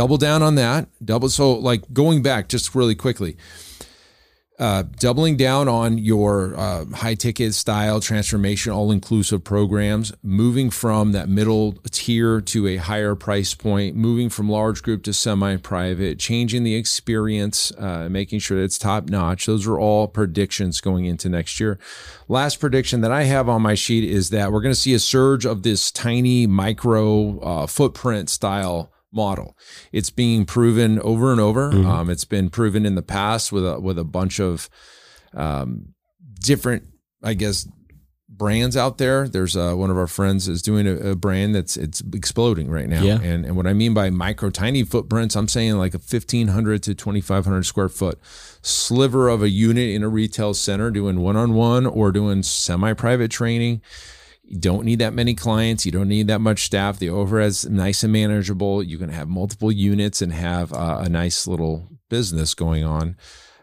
double 0.00 0.16
down 0.16 0.42
on 0.42 0.54
that. 0.54 0.88
Double 1.04 1.28
so 1.28 1.52
like 1.52 1.92
going 1.92 2.22
back 2.22 2.48
just 2.48 2.74
really 2.74 2.94
quickly. 2.94 3.36
Uh, 4.58 4.82
doubling 4.98 5.36
down 5.36 5.68
on 5.68 5.98
your 5.98 6.54
uh, 6.56 6.86
high 6.86 7.14
ticket 7.14 7.52
style 7.52 8.00
transformation, 8.00 8.72
all 8.72 8.90
inclusive 8.90 9.44
programs, 9.44 10.10
moving 10.22 10.70
from 10.70 11.12
that 11.12 11.28
middle 11.28 11.72
tier 11.90 12.40
to 12.40 12.66
a 12.66 12.76
higher 12.76 13.14
price 13.14 13.52
point, 13.52 13.94
moving 13.94 14.30
from 14.30 14.48
large 14.48 14.82
group 14.82 15.02
to 15.02 15.12
semi 15.12 15.56
private, 15.56 16.18
changing 16.18 16.62
the 16.62 16.74
experience, 16.74 17.70
uh, 17.76 18.08
making 18.10 18.38
sure 18.38 18.56
that 18.56 18.64
it's 18.64 18.78
top 18.78 19.10
notch. 19.10 19.44
Those 19.44 19.66
are 19.66 19.78
all 19.78 20.08
predictions 20.08 20.80
going 20.80 21.04
into 21.04 21.28
next 21.28 21.60
year. 21.60 21.78
Last 22.26 22.56
prediction 22.56 23.02
that 23.02 23.12
I 23.12 23.24
have 23.24 23.50
on 23.50 23.60
my 23.60 23.74
sheet 23.74 24.04
is 24.04 24.30
that 24.30 24.50
we're 24.50 24.62
going 24.62 24.74
to 24.74 24.80
see 24.80 24.94
a 24.94 24.98
surge 24.98 25.44
of 25.44 25.62
this 25.62 25.90
tiny 25.90 26.46
micro 26.46 27.38
uh, 27.40 27.66
footprint 27.66 28.30
style 28.30 28.90
model. 29.12 29.56
It's 29.92 30.10
being 30.10 30.44
proven 30.44 30.98
over 31.00 31.32
and 31.32 31.40
over. 31.40 31.70
Um, 31.86 32.10
it's 32.10 32.24
been 32.24 32.50
proven 32.50 32.86
in 32.86 32.94
the 32.94 33.02
past 33.02 33.52
with 33.52 33.66
a 33.66 33.80
with 33.80 33.98
a 33.98 34.04
bunch 34.04 34.40
of 34.40 34.68
um, 35.34 35.94
different, 36.40 36.84
I 37.22 37.34
guess, 37.34 37.68
brands 38.28 38.76
out 38.76 38.98
there. 38.98 39.28
There's 39.28 39.56
uh, 39.56 39.74
one 39.74 39.90
of 39.90 39.98
our 39.98 40.06
friends 40.06 40.48
is 40.48 40.62
doing 40.62 40.86
a, 40.86 41.10
a 41.10 41.16
brand 41.16 41.54
that's 41.54 41.76
it's 41.76 42.02
exploding 42.12 42.70
right 42.70 42.88
now. 42.88 43.02
Yeah. 43.02 43.20
And 43.20 43.44
and 43.44 43.56
what 43.56 43.66
I 43.66 43.72
mean 43.72 43.94
by 43.94 44.10
micro 44.10 44.50
tiny 44.50 44.82
footprints, 44.82 45.36
I'm 45.36 45.48
saying 45.48 45.74
like 45.74 45.94
a 45.94 45.98
1500 45.98 46.82
to 46.84 46.94
2500 46.94 47.62
square 47.64 47.88
foot 47.88 48.18
sliver 48.62 49.28
of 49.28 49.42
a 49.42 49.48
unit 49.48 49.90
in 49.90 50.02
a 50.02 50.08
retail 50.08 50.54
center 50.54 50.90
doing 50.90 51.20
one 51.20 51.36
on 51.36 51.54
one 51.54 51.86
or 51.86 52.12
doing 52.12 52.42
semi 52.42 52.92
private 52.94 53.30
training. 53.30 53.82
You 54.50 54.58
don't 54.58 54.84
need 54.84 54.98
that 54.98 55.14
many 55.14 55.34
clients. 55.34 55.86
You 55.86 55.92
don't 55.92 56.08
need 56.08 56.26
that 56.26 56.40
much 56.40 56.64
staff. 56.64 56.98
The 56.98 57.08
overhead's 57.08 57.68
nice 57.68 58.02
and 58.02 58.12
manageable. 58.12 58.82
You 58.82 58.98
can 58.98 59.08
have 59.10 59.28
multiple 59.28 59.70
units 59.70 60.20
and 60.20 60.32
have 60.32 60.72
uh, 60.72 60.98
a 61.04 61.08
nice 61.08 61.46
little 61.46 61.88
business 62.08 62.52
going 62.54 62.82
on. 62.84 63.16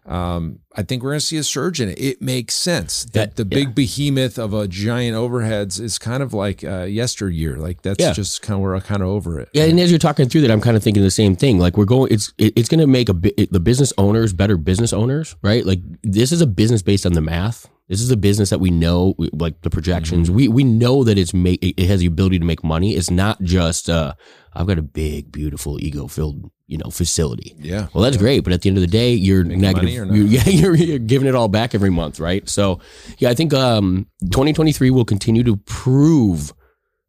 Um, 0.06 0.60
I 0.73 0.84
think 0.84 1.04
we're 1.04 1.10
going 1.10 1.19
to 1.19 1.26
see 1.26 1.36
a 1.36 1.43
surge 1.43 1.82
in 1.82 1.89
it. 1.89 2.00
It 2.00 2.21
makes 2.21 2.56
sense 2.56 3.04
that 3.12 3.30
Yeah, 3.32 3.34
the 3.36 3.43
big 3.43 3.76
behemoth 3.76 4.39
of 4.39 4.54
a 4.54 4.65
giant 4.65 5.17
overheads 5.17 5.82
is 5.82 5.97
kind 5.97 6.23
of 6.23 6.34
like 6.34 6.63
uh, 6.63 6.84
yesteryear. 6.84 7.58
Like 7.58 7.82
that's 7.82 8.00
Yeah. 8.02 8.13
just 8.13 8.41
kind 8.41 8.56
of 8.56 8.62
we're 8.62 8.80
kind 8.80 9.02
of 9.02 9.10
over 9.10 9.38
it. 9.41 9.50
Yeah, 9.52 9.65
and 9.65 9.78
as 9.82 9.91
you're 9.91 10.00
talking 10.00 10.30
through 10.30 10.41
that, 10.41 10.52
I'm 10.52 10.62
kind 10.62 10.78
of 10.78 10.84
thinking 10.84 11.04
the 11.04 11.12
same 11.12 11.36
thing. 11.36 11.60
Like 11.60 11.76
we're 11.76 11.84
going, 11.84 12.13
it's 12.13 12.32
it's 12.38 12.69
going 12.69 12.80
to 12.80 12.88
make 12.88 13.10
a 13.10 13.13
bi- 13.13 13.34
the 13.52 13.60
business 13.60 13.91
owners 13.97 14.32
better 14.32 14.56
business 14.56 14.93
owners, 14.93 15.36
right? 15.41 15.65
Like 15.65 15.82
this 16.04 16.32
is 16.32 16.39
a 16.39 16.47
business 16.47 16.82
based 16.82 17.06
on 17.06 17.12
the 17.12 17.21
math. 17.21 17.67
This 17.89 18.02
is 18.02 18.12
a 18.12 18.17
business 18.17 18.50
that 18.50 18.60
we 18.60 18.69
know, 18.69 19.15
like 19.32 19.62
the 19.62 19.69
projections. 19.69 20.30
We 20.30 20.47
we 20.50 20.63
know 20.65 21.04
that 21.06 21.17
it's 21.17 21.34
make 21.34 21.60
it 21.63 21.80
has 21.88 22.02
the 22.02 22.06
ability 22.06 22.38
to 22.39 22.45
make 22.45 22.63
money. 22.63 22.95
It's 22.95 23.10
not 23.10 23.41
just 23.41 23.89
uh, 23.89 24.13
I've 24.54 24.67
got 24.67 24.78
a 24.78 24.82
big, 24.82 25.32
beautiful, 25.32 25.82
ego 25.82 26.08
filled, 26.08 26.52
you 26.67 26.78
know, 26.78 26.89
facility. 26.89 27.56
Yeah. 27.60 27.88
Well, 27.93 28.04
that's 28.04 28.17
great, 28.17 28.43
but 28.43 28.52
at 28.52 28.62
the 28.62 28.69
end 28.69 28.78
of 28.78 28.82
the 28.82 28.88
day, 28.88 29.13
you're 29.13 29.45
Making 29.45 29.62
negative. 29.62 29.84
money 29.86 29.97
or 30.00 30.06
not? 30.06 30.15
you- 30.15 30.26
yeah, 30.26 30.43
you're, 30.50 30.76
you're 30.76 31.00
giving 31.00 31.30
it 31.30 31.36
all 31.36 31.47
back 31.47 31.73
every 31.73 31.89
month, 31.89 32.19
right? 32.19 32.47
So, 32.50 32.80
yeah, 33.19 33.30
I 33.30 33.34
think 33.36 33.54
um, 33.54 34.08
2023 34.23 34.89
will 34.89 35.06
continue 35.06 35.43
to 35.43 35.56
prove 35.56 36.54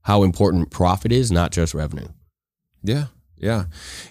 how 0.03 0.23
important 0.23 0.71
profit 0.71 1.11
is, 1.11 1.33
not 1.33 1.51
just 1.51 1.75
revenue. 1.75 2.07
Yeah, 2.85 3.07
yeah, 3.37 3.64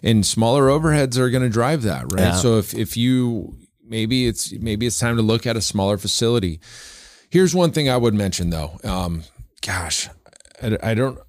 and 0.03 0.25
smaller 0.25 0.63
overheads 0.67 1.17
are 1.17 1.29
going 1.29 1.43
to 1.43 1.49
drive 1.49 1.83
that, 1.83 2.11
right? 2.11 2.19
Yeah. 2.19 2.35
So 2.35 2.57
if 2.57 2.73
if 2.73 2.97
you 2.97 3.57
maybe 3.87 4.27
it's 4.27 4.51
maybe 4.53 4.85
it's 4.85 4.99
time 4.99 5.15
to 5.17 5.21
look 5.21 5.45
at 5.47 5.57
a 5.57 5.61
smaller 5.61 5.97
facility. 5.97 6.59
Here's 7.29 7.55
one 7.55 7.71
thing 7.71 7.89
I 7.89 7.97
would 7.97 8.13
mention 8.13 8.49
though. 8.49 8.77
Um, 8.83 9.23
gosh, 9.61 10.09
I, 10.61 10.77
I 10.83 10.93
don't. 10.93 11.19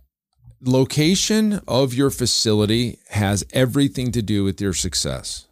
Location 0.60 1.60
of 1.68 1.94
your 1.94 2.10
facility 2.10 2.98
has 3.10 3.44
everything 3.52 4.10
to 4.12 4.22
do 4.22 4.42
with 4.42 4.60
your 4.60 4.72
success. 4.72 5.46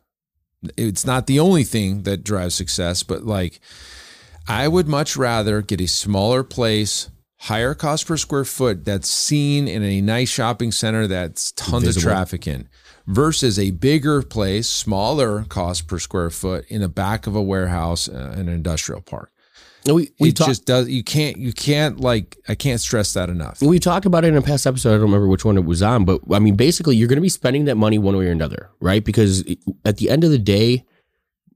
It's 0.76 1.06
not 1.06 1.26
the 1.28 1.38
only 1.38 1.62
thing 1.62 2.02
that 2.02 2.24
drives 2.24 2.56
success, 2.56 3.02
but 3.02 3.22
like 3.24 3.60
I 4.48 4.66
would 4.66 4.88
much 4.88 5.16
rather 5.16 5.62
get 5.62 5.80
a 5.80 5.86
smaller 5.86 6.42
place 6.42 7.08
higher 7.40 7.74
cost 7.74 8.06
per 8.06 8.16
square 8.16 8.44
foot 8.44 8.84
that's 8.84 9.08
seen 9.08 9.68
in 9.68 9.82
a 9.82 10.00
nice 10.00 10.28
shopping 10.28 10.72
center 10.72 11.06
that's 11.06 11.52
tons 11.52 11.84
Visible. 11.84 12.08
of 12.08 12.12
traffic 12.14 12.46
in 12.46 12.68
versus 13.06 13.58
a 13.58 13.70
bigger 13.72 14.22
place, 14.22 14.68
smaller 14.68 15.44
cost 15.44 15.86
per 15.86 15.98
square 15.98 16.30
foot 16.30 16.64
in 16.68 16.80
the 16.80 16.88
back 16.88 17.26
of 17.26 17.34
a 17.34 17.42
warehouse, 17.42 18.08
uh, 18.08 18.34
an 18.36 18.48
industrial 18.48 19.00
park. 19.00 19.30
We 19.86 20.10
we 20.18 20.30
it 20.30 20.36
talked 20.36 20.48
just 20.48 20.66
does. 20.66 20.88
You 20.88 21.04
can't. 21.04 21.36
You 21.36 21.52
can't 21.52 22.00
like. 22.00 22.36
I 22.48 22.56
can't 22.56 22.80
stress 22.80 23.12
that 23.12 23.28
enough. 23.28 23.62
we 23.62 23.78
talked 23.78 24.04
about 24.04 24.24
it 24.24 24.28
in 24.28 24.36
a 24.36 24.42
past 24.42 24.66
episode. 24.66 24.90
I 24.90 24.92
don't 24.94 25.02
remember 25.02 25.28
which 25.28 25.44
one 25.44 25.56
it 25.56 25.64
was 25.64 25.80
on, 25.80 26.04
but 26.04 26.20
I 26.32 26.40
mean, 26.40 26.56
basically, 26.56 26.96
you're 26.96 27.08
going 27.08 27.18
to 27.18 27.22
be 27.22 27.28
spending 27.28 27.66
that 27.66 27.76
money 27.76 27.98
one 27.98 28.16
way 28.16 28.26
or 28.26 28.32
another, 28.32 28.70
right? 28.80 29.04
Because 29.04 29.44
at 29.84 29.98
the 29.98 30.10
end 30.10 30.24
of 30.24 30.30
the 30.30 30.38
day, 30.38 30.84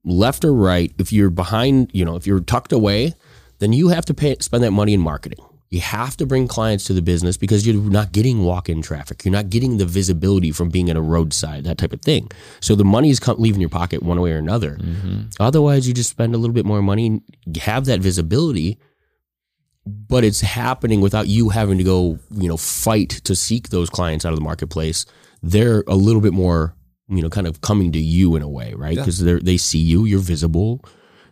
left 0.04 0.44
or 0.44 0.54
right, 0.54 0.92
if 0.98 1.12
you're 1.12 1.30
behind, 1.30 1.90
you 1.92 2.04
know, 2.04 2.14
if 2.14 2.26
you're 2.26 2.40
tucked 2.40 2.72
away, 2.72 3.14
then 3.58 3.72
you 3.72 3.88
have 3.88 4.04
to 4.06 4.14
pay 4.14 4.36
spend 4.40 4.62
that 4.62 4.70
money 4.70 4.94
in 4.94 5.00
marketing. 5.00 5.44
You 5.70 5.80
have 5.80 6.16
to 6.16 6.26
bring 6.26 6.48
clients 6.48 6.84
to 6.84 6.92
the 6.92 7.02
business 7.02 7.36
because 7.36 7.64
you're 7.64 7.76
not 7.76 8.10
getting 8.10 8.42
walk-in 8.42 8.82
traffic. 8.82 9.24
You're 9.24 9.32
not 9.32 9.50
getting 9.50 9.76
the 9.78 9.86
visibility 9.86 10.50
from 10.50 10.68
being 10.68 10.90
at 10.90 10.96
a 10.96 11.00
roadside, 11.00 11.62
that 11.62 11.78
type 11.78 11.92
of 11.92 12.02
thing. 12.02 12.28
So 12.58 12.74
the 12.74 12.84
money 12.84 13.08
is 13.10 13.20
leaving 13.38 13.60
your 13.60 13.70
pocket 13.70 14.02
one 14.02 14.20
way 14.20 14.32
or 14.32 14.38
another. 14.38 14.76
Mm-hmm. 14.76 15.20
Otherwise, 15.38 15.86
you 15.86 15.94
just 15.94 16.10
spend 16.10 16.34
a 16.34 16.38
little 16.38 16.54
bit 16.54 16.66
more 16.66 16.82
money, 16.82 17.06
and 17.06 17.22
have 17.58 17.84
that 17.84 18.00
visibility, 18.00 18.80
but 19.86 20.24
it's 20.24 20.40
happening 20.40 21.00
without 21.00 21.28
you 21.28 21.50
having 21.50 21.78
to 21.78 21.84
go, 21.84 22.18
you 22.32 22.48
know, 22.48 22.56
fight 22.56 23.10
to 23.10 23.36
seek 23.36 23.68
those 23.68 23.88
clients 23.88 24.24
out 24.24 24.32
of 24.32 24.38
the 24.38 24.44
marketplace. 24.44 25.06
They're 25.40 25.84
a 25.86 25.94
little 25.94 26.20
bit 26.20 26.32
more, 26.32 26.74
you 27.08 27.22
know, 27.22 27.30
kind 27.30 27.46
of 27.46 27.60
coming 27.60 27.92
to 27.92 27.98
you 28.00 28.34
in 28.34 28.42
a 28.42 28.48
way, 28.48 28.74
right? 28.74 28.96
Yeah. 28.96 29.02
Because 29.02 29.20
they 29.20 29.34
they 29.38 29.56
see 29.56 29.78
you, 29.78 30.04
you're 30.04 30.18
visible. 30.18 30.84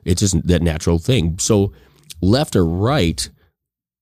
It's 0.05 0.21
just 0.21 0.47
that 0.47 0.63
natural 0.63 1.01
thing. 1.01 1.41
So, 1.41 1.73
left 2.23 2.55
or 2.55 2.65
right, 2.65 3.29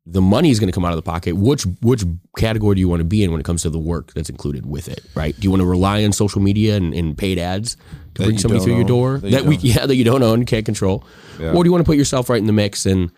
the 0.08 0.22
money 0.22 0.50
is 0.50 0.60
going 0.60 0.68
to 0.68 0.72
come 0.72 0.84
out 0.84 0.92
of 0.92 0.96
the 0.96 1.02
pocket. 1.02 1.34
Which 1.36 1.64
which 1.82 2.04
category 2.38 2.76
do 2.76 2.80
you 2.80 2.88
want 2.88 3.00
to 3.00 3.04
be 3.04 3.24
in 3.24 3.32
when 3.32 3.40
it 3.40 3.44
comes 3.44 3.62
to 3.62 3.70
the 3.70 3.78
work 3.78 4.12
that's 4.14 4.30
included 4.30 4.64
with 4.66 4.88
it, 4.88 5.00
right? 5.14 5.34
Do 5.34 5.42
you 5.42 5.50
want 5.50 5.60
to 5.62 5.66
rely 5.66 6.04
on 6.04 6.12
social 6.12 6.40
media 6.40 6.76
and, 6.76 6.94
and 6.94 7.18
paid 7.18 7.38
ads 7.38 7.74
to 7.74 7.82
That 8.22 8.24
bring 8.24 8.38
somebody 8.38 8.62
through 8.62 8.76
your 8.76 8.84
door 8.84 9.18
that 9.18 9.42
you 9.42 9.48
we 9.48 9.56
yeah 9.60 9.84
that 9.86 9.96
you 9.96 10.04
don't 10.04 10.22
own, 10.22 10.44
can't 10.46 10.64
control, 10.64 11.04
Yeah. 11.40 11.52
or 11.52 11.64
do 11.64 11.68
you 11.68 11.72
want 11.72 11.84
to 11.84 11.88
put 11.90 11.96
yourself 11.98 12.30
right 12.30 12.38
in 12.40 12.46
the 12.46 12.52
mix 12.52 12.86
and 12.86 13.10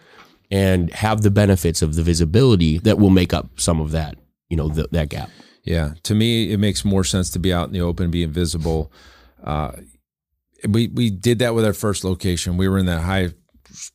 and 0.50 0.90
have 0.94 1.20
the 1.22 1.30
benefits 1.30 1.82
of 1.82 1.94
the 1.94 2.02
visibility 2.02 2.78
that 2.78 2.98
will 2.98 3.10
make 3.10 3.34
up 3.34 3.60
some 3.60 3.80
of 3.82 3.90
that, 3.90 4.16
you 4.48 4.56
know, 4.56 4.70
th- 4.70 4.86
that 4.92 5.10
gap. 5.10 5.28
Yeah, 5.64 5.92
to 6.04 6.14
me, 6.14 6.50
it 6.52 6.58
makes 6.58 6.82
more 6.86 7.04
sense 7.04 7.28
to 7.30 7.38
be 7.38 7.52
out 7.52 7.66
in 7.66 7.74
the 7.74 7.82
open, 7.82 8.10
be 8.10 8.22
invisible. 8.22 8.90
Uh, 9.44 9.72
we 10.66 10.88
we 10.88 11.10
did 11.10 11.38
that 11.40 11.54
with 11.54 11.66
our 11.66 11.74
first 11.74 12.02
location. 12.02 12.56
We 12.56 12.66
were 12.66 12.78
in 12.78 12.86
that 12.86 13.02
high 13.02 13.32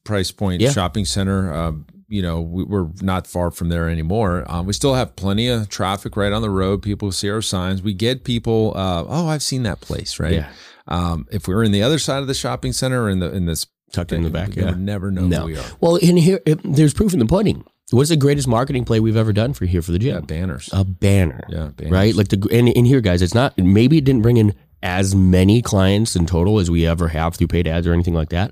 price 0.03 0.31
point 0.31 0.61
Yeah. 0.61 0.69
shopping 0.71 1.05
center. 1.05 1.51
Uh, 1.51 1.71
you 2.13 2.21
know, 2.21 2.39
we, 2.41 2.63
we're 2.63 2.89
not 3.01 3.25
far 3.27 3.49
from 3.51 3.69
there 3.69 3.89
anymore. 3.89 4.45
Um, 4.47 4.65
we 4.67 4.73
still 4.73 4.93
have 4.93 5.15
plenty 5.15 5.47
of 5.47 5.67
traffic 5.69 6.15
right 6.15 6.31
on 6.31 6.41
the 6.41 6.49
road. 6.49 6.81
People 6.81 7.11
see 7.11 7.29
our 7.29 7.41
signs. 7.41 7.81
We 7.81 7.93
get 7.93 8.23
people. 8.23 8.73
Uh, 8.75 9.03
oh, 9.07 9.27
I've 9.27 9.43
seen 9.43 9.63
that 9.63 9.81
place, 9.81 10.19
right? 10.19 10.33
Yeah. 10.33 10.51
Um, 10.87 11.27
if 11.31 11.47
we 11.47 11.55
were 11.55 11.63
in 11.63 11.71
the 11.71 11.81
other 11.81 11.97
side 11.99 12.21
of 12.21 12.27
the 12.27 12.33
shopping 12.33 12.73
center, 12.73 13.03
or 13.03 13.09
in 13.09 13.19
the 13.19 13.31
in 13.33 13.45
this 13.45 13.65
Tucked 13.91 14.11
in 14.11 14.23
the 14.23 14.29
back, 14.31 14.55
yeah. 14.55 14.65
would 14.65 14.79
never 14.79 15.11
know 15.11 15.27
No. 15.27 15.39
who 15.41 15.45
we 15.45 15.57
are. 15.57 15.65
Well, 15.79 15.97
in 15.97 16.17
here, 16.17 16.39
it, 16.47 16.59
there's 16.63 16.95
proof 16.95 17.13
in 17.13 17.19
the 17.19 17.27
pudding. 17.27 17.63
What's 17.91 18.09
the 18.09 18.15
greatest 18.17 18.47
marketing 18.47 18.85
play 18.85 18.99
we've 18.99 19.15
ever 19.15 19.31
done 19.33 19.53
for 19.53 19.65
here 19.65 19.83
for 19.83 19.91
the 19.91 20.01
Yeah, 20.01 20.13
gym? 20.15 20.25
banners. 20.25 20.67
A 20.73 20.83
banner. 20.83 21.41
Yeah, 21.47 21.69
banners. 21.75 21.91
Right? 21.91 22.15
Like 22.15 22.29
the 22.29 22.47
and 22.51 22.69
in 22.69 22.85
here, 22.85 23.01
guys, 23.01 23.21
it's 23.21 23.35
not 23.35 23.55
maybe 23.57 23.99
it 23.99 24.03
didn't 24.03 24.23
bring 24.23 24.37
in 24.37 24.55
as 24.81 25.13
many 25.13 25.61
clients 25.61 26.15
in 26.15 26.25
total 26.25 26.57
as 26.59 26.71
we 26.71 26.87
ever 26.87 27.07
have 27.09 27.35
through 27.35 27.47
paid 27.47 27.67
ads 27.67 27.85
or 27.85 27.93
anything 27.93 28.15
like 28.15 28.29
that, 28.29 28.51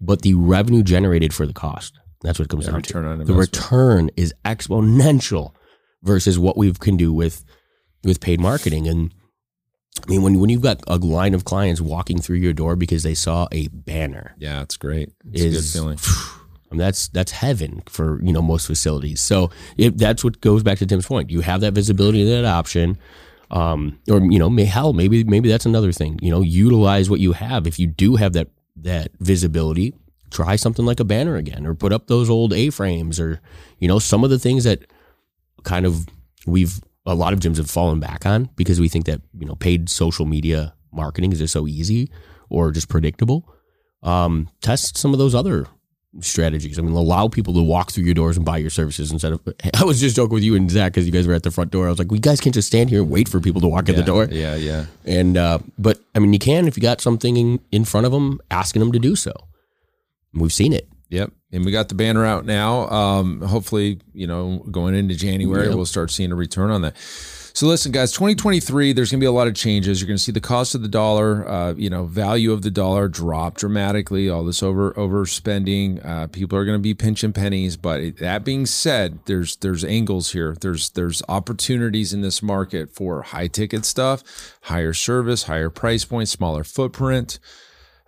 but 0.00 0.22
the 0.22 0.34
revenue 0.34 0.82
generated 0.82 1.32
for 1.32 1.46
the 1.46 1.52
cost. 1.54 1.98
That's 2.22 2.38
what 2.38 2.46
it 2.46 2.48
comes 2.48 2.66
down 2.66 2.82
to. 2.82 2.92
the 3.24 3.32
return 3.34 4.10
is 4.16 4.34
exponential 4.44 5.52
versus 6.02 6.38
what 6.38 6.56
we 6.56 6.72
can 6.72 6.96
do 6.96 7.12
with 7.12 7.44
with 8.04 8.20
paid 8.20 8.40
marketing. 8.40 8.88
And 8.88 9.12
I 10.06 10.10
mean, 10.10 10.22
when 10.22 10.40
when 10.40 10.50
you've 10.50 10.62
got 10.62 10.80
a 10.86 10.96
line 10.96 11.34
of 11.34 11.44
clients 11.44 11.80
walking 11.80 12.20
through 12.20 12.38
your 12.38 12.52
door 12.52 12.76
because 12.76 13.02
they 13.02 13.14
saw 13.14 13.48
a 13.52 13.68
banner, 13.68 14.34
Yeah, 14.38 14.62
it's 14.62 14.76
great. 14.76 15.10
It's 15.32 15.42
is 15.42 15.74
a 15.74 15.78
good 15.78 15.98
feeling. 15.98 15.98
I 16.70 16.74
mean, 16.74 16.78
that's 16.78 17.08
that's 17.08 17.32
heaven 17.32 17.82
for 17.86 18.22
you 18.22 18.32
know 18.32 18.42
most 18.42 18.66
facilities. 18.66 19.20
So 19.20 19.50
it, 19.76 19.98
that's 19.98 20.22
what 20.22 20.40
goes 20.40 20.62
back 20.62 20.78
to 20.78 20.86
Tim's 20.86 21.06
point. 21.06 21.30
You 21.30 21.40
have 21.40 21.62
that 21.62 21.72
visibility 21.72 22.22
and 22.22 22.30
that 22.30 22.44
option, 22.48 22.98
um, 23.50 23.98
or 24.08 24.20
you 24.20 24.38
know, 24.38 24.48
may, 24.48 24.64
hell, 24.64 24.92
maybe 24.92 25.24
maybe 25.24 25.48
that's 25.48 25.66
another 25.66 25.90
thing. 25.92 26.18
You 26.22 26.30
know, 26.30 26.42
utilize 26.42 27.10
what 27.10 27.20
you 27.20 27.32
have. 27.32 27.66
If 27.66 27.78
you 27.78 27.86
do 27.88 28.16
have 28.16 28.34
that 28.34 28.48
that 28.76 29.10
visibility, 29.18 29.94
try 30.30 30.56
something 30.56 30.84
like 30.84 31.00
a 31.00 31.04
banner 31.04 31.36
again, 31.36 31.66
or 31.66 31.74
put 31.74 31.92
up 31.92 32.06
those 32.06 32.30
old 32.30 32.52
A 32.52 32.70
frames, 32.70 33.18
or 33.18 33.40
you 33.78 33.88
know, 33.88 33.98
some 33.98 34.24
of 34.24 34.30
the 34.30 34.38
things 34.38 34.64
that 34.64 34.84
kind 35.62 35.86
of 35.86 36.06
we've 36.46 36.80
a 37.06 37.14
lot 37.14 37.32
of 37.32 37.40
gyms 37.40 37.56
have 37.56 37.70
fallen 37.70 38.00
back 38.00 38.26
on 38.26 38.48
because 38.56 38.80
we 38.80 38.88
think 38.88 39.06
that 39.06 39.20
you 39.38 39.46
know 39.46 39.54
paid 39.54 39.88
social 39.88 40.26
media 40.26 40.74
marketing 40.92 41.32
is 41.32 41.38
just 41.38 41.52
so 41.52 41.66
easy 41.66 42.10
or 42.48 42.70
just 42.70 42.88
predictable. 42.88 43.48
Um, 44.02 44.48
test 44.62 44.96
some 44.96 45.12
of 45.12 45.18
those 45.18 45.34
other 45.34 45.66
strategies. 46.20 46.78
I 46.78 46.82
mean, 46.82 46.92
allow 46.92 47.28
people 47.28 47.54
to 47.54 47.62
walk 47.62 47.92
through 47.92 48.04
your 48.04 48.14
doors 48.14 48.36
and 48.36 48.44
buy 48.44 48.58
your 48.58 48.70
services 48.70 49.12
instead 49.12 49.32
of. 49.32 49.40
I 49.80 49.84
was 49.84 50.00
just 50.00 50.16
joking 50.16 50.34
with 50.34 50.42
you 50.42 50.54
and 50.56 50.70
Zach 50.70 50.92
because 50.92 51.06
you 51.06 51.12
guys 51.12 51.26
were 51.26 51.34
at 51.34 51.42
the 51.42 51.50
front 51.50 51.70
door. 51.70 51.86
I 51.86 51.90
was 51.90 51.98
like, 51.98 52.10
"We 52.10 52.18
guys 52.18 52.40
can't 52.40 52.54
just 52.54 52.68
stand 52.68 52.90
here 52.90 53.02
and 53.02 53.10
wait 53.10 53.28
for 53.28 53.40
people 53.40 53.60
to 53.60 53.68
walk 53.68 53.88
in 53.88 53.96
the 53.96 54.02
door." 54.02 54.26
Yeah, 54.30 54.56
yeah. 54.56 54.86
And 55.04 55.36
uh, 55.36 55.60
but 55.78 56.00
I 56.14 56.18
mean, 56.18 56.32
you 56.32 56.38
can 56.38 56.66
if 56.66 56.76
you 56.76 56.82
got 56.82 57.00
something 57.00 57.36
in, 57.36 57.60
in 57.70 57.84
front 57.84 58.06
of 58.06 58.12
them, 58.12 58.40
asking 58.50 58.80
them 58.80 58.92
to 58.92 58.98
do 58.98 59.16
so. 59.16 59.32
We've 60.34 60.52
seen 60.52 60.72
it. 60.72 60.88
Yep. 61.08 61.32
And 61.52 61.64
we 61.64 61.72
got 61.72 61.88
the 61.88 61.96
banner 61.96 62.24
out 62.24 62.44
now. 62.46 62.88
Um, 62.88 63.40
hopefully, 63.40 63.98
you 64.12 64.28
know, 64.28 64.58
going 64.70 64.94
into 64.94 65.16
January, 65.16 65.66
Yep. 65.66 65.74
we'll 65.74 65.86
start 65.86 66.12
seeing 66.12 66.30
a 66.30 66.36
return 66.36 66.70
on 66.70 66.82
that. 66.82 66.96
So 67.52 67.66
listen, 67.66 67.90
guys, 67.90 68.12
2023, 68.12 68.92
there's 68.92 69.10
going 69.10 69.18
to 69.18 69.24
be 69.24 69.26
a 69.26 69.32
lot 69.32 69.48
of 69.48 69.54
changes. 69.56 70.00
You're 70.00 70.06
going 70.06 70.16
to 70.16 70.22
see 70.22 70.30
the 70.30 70.40
cost 70.40 70.76
of 70.76 70.82
the 70.82 70.88
dollar, 70.88 71.46
uh, 71.48 71.74
you 71.74 71.90
know, 71.90 72.04
value 72.04 72.52
of 72.52 72.62
the 72.62 72.70
dollar 72.70 73.08
drop 73.08 73.56
dramatically. 73.56 74.30
All 74.30 74.44
this 74.44 74.62
over 74.62 74.92
overspending, 74.92 76.04
uh, 76.06 76.28
people 76.28 76.56
are 76.56 76.64
going 76.64 76.78
to 76.78 76.82
be 76.82 76.94
pinching 76.94 77.32
pennies. 77.32 77.76
But 77.76 78.00
it- 78.00 78.18
that 78.18 78.44
being 78.44 78.66
said, 78.66 79.18
there's 79.26 79.56
there's 79.56 79.84
angles 79.84 80.30
here. 80.30 80.56
There's 80.60 80.90
there's 80.90 81.24
opportunities 81.28 82.12
in 82.12 82.20
this 82.20 82.40
market 82.40 82.94
for 82.94 83.22
high 83.22 83.48
ticket 83.48 83.84
stuff, 83.84 84.22
higher 84.62 84.92
service, 84.92 85.42
higher 85.42 85.70
price 85.70 86.04
point, 86.04 86.28
smaller 86.28 86.62
footprint 86.62 87.40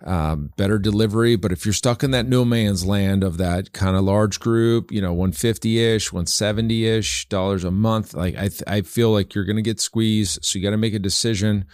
um, 0.03 0.51
better 0.57 0.79
delivery. 0.79 1.35
But 1.35 1.51
if 1.51 1.65
you're 1.65 1.73
stuck 1.73 2.03
in 2.03 2.11
that 2.11 2.27
no 2.27 2.45
man's 2.45 2.85
land 2.85 3.23
of 3.23 3.37
that 3.37 3.73
kind 3.73 3.95
of 3.95 4.03
large 4.03 4.39
group, 4.39 4.91
you 4.91 5.01
know, 5.01 5.13
150 5.13 5.79
ish, 5.79 6.11
170 6.11 6.85
ish 6.85 7.27
dollars 7.29 7.63
a 7.63 7.71
month, 7.71 8.13
like 8.13 8.35
I, 8.35 8.49
th- 8.49 8.63
I 8.67 8.81
feel 8.81 9.11
like 9.11 9.33
you're 9.33 9.45
going 9.45 9.57
to 9.57 9.61
get 9.61 9.79
squeezed. 9.79 10.43
So 10.43 10.57
you 10.57 10.63
got 10.63 10.71
to 10.71 10.77
make 10.77 10.93
a 10.93 10.99
decision 10.99 11.65